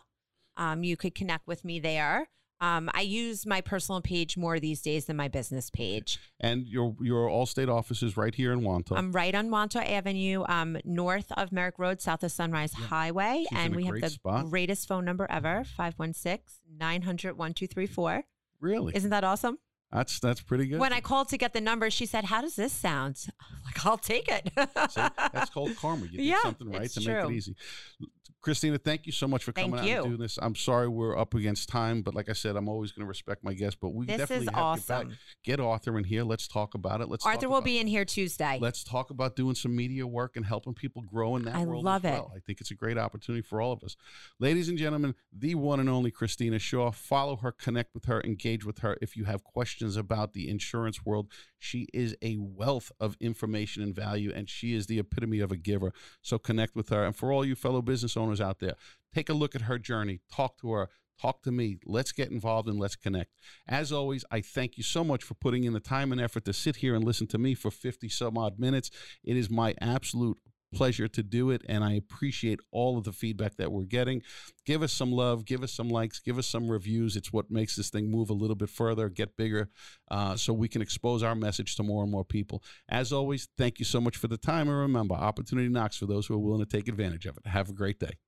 [0.56, 2.28] Um, you could connect with me there.
[2.60, 6.18] Um, I use my personal page more these days than my business page.
[6.40, 8.96] And your your Allstate office is right here in Wantagh.
[8.96, 13.44] I'm right on Montauk Avenue, um, north of Merrick Road, south of Sunrise Highway.
[13.48, 14.48] She's and we have the spot.
[14.48, 18.24] greatest phone number ever 516 900 1234.
[18.60, 18.96] really?
[18.96, 19.58] Isn't that awesome?
[19.92, 20.80] That's that's pretty good.
[20.80, 23.26] When I called to get the number, she said, How does this sound?
[23.40, 24.50] I'm like, I'll take it.
[24.90, 25.00] See,
[25.32, 26.06] that's called karma.
[26.06, 27.54] You did Yeah, something right to make it easy.
[28.46, 29.96] Christina, thank you so much for Thank coming out you.
[29.96, 30.38] and doing this.
[30.40, 33.42] I'm sorry we're up against time, but like I said, I'm always going to respect
[33.42, 33.76] my guests.
[33.82, 35.06] But we This definitely have to get back.
[35.42, 36.22] Get Arthur in here.
[36.22, 37.08] Let's talk about it.
[37.08, 38.58] Let's talk Arthur will about- be in here Tuesday.
[38.60, 41.84] Let's talk about doing some media work and helping people grow in that I world.
[41.84, 42.20] love as it.
[42.20, 42.32] well.
[42.36, 43.96] I think it's a great opportunity for all of us.
[44.38, 46.92] Ladies and gentlemen, the one and only Christina Shaw.
[46.92, 48.96] Follow her, connect with her, engage with her.
[49.02, 53.94] If you have questions about the insurance world, she is a wealth of information and
[53.94, 55.92] value, and she is the epitome of a giver.
[56.22, 57.04] So connect with her.
[57.04, 58.74] And for all you fellow business owners out there,
[59.14, 60.88] take a look at her journey, talk to her.
[61.18, 61.78] Talk to me.
[61.86, 63.30] Let's get involved and let's connect.
[63.66, 66.52] As always, I thank you so much for putting in the time and effort to
[66.52, 68.90] sit here and listen to me for 50 some odd minutes.
[69.24, 70.36] It is my absolute
[70.74, 74.22] pleasure to do it, and I appreciate all of the feedback that we're getting.
[74.64, 77.16] Give us some love, give us some likes, give us some reviews.
[77.16, 79.70] It's what makes this thing move a little bit further, get bigger,
[80.10, 82.62] uh, so we can expose our message to more and more people.
[82.88, 86.26] As always, thank you so much for the time, and remember, opportunity knocks for those
[86.26, 87.46] who are willing to take advantage of it.
[87.48, 88.18] Have a great day.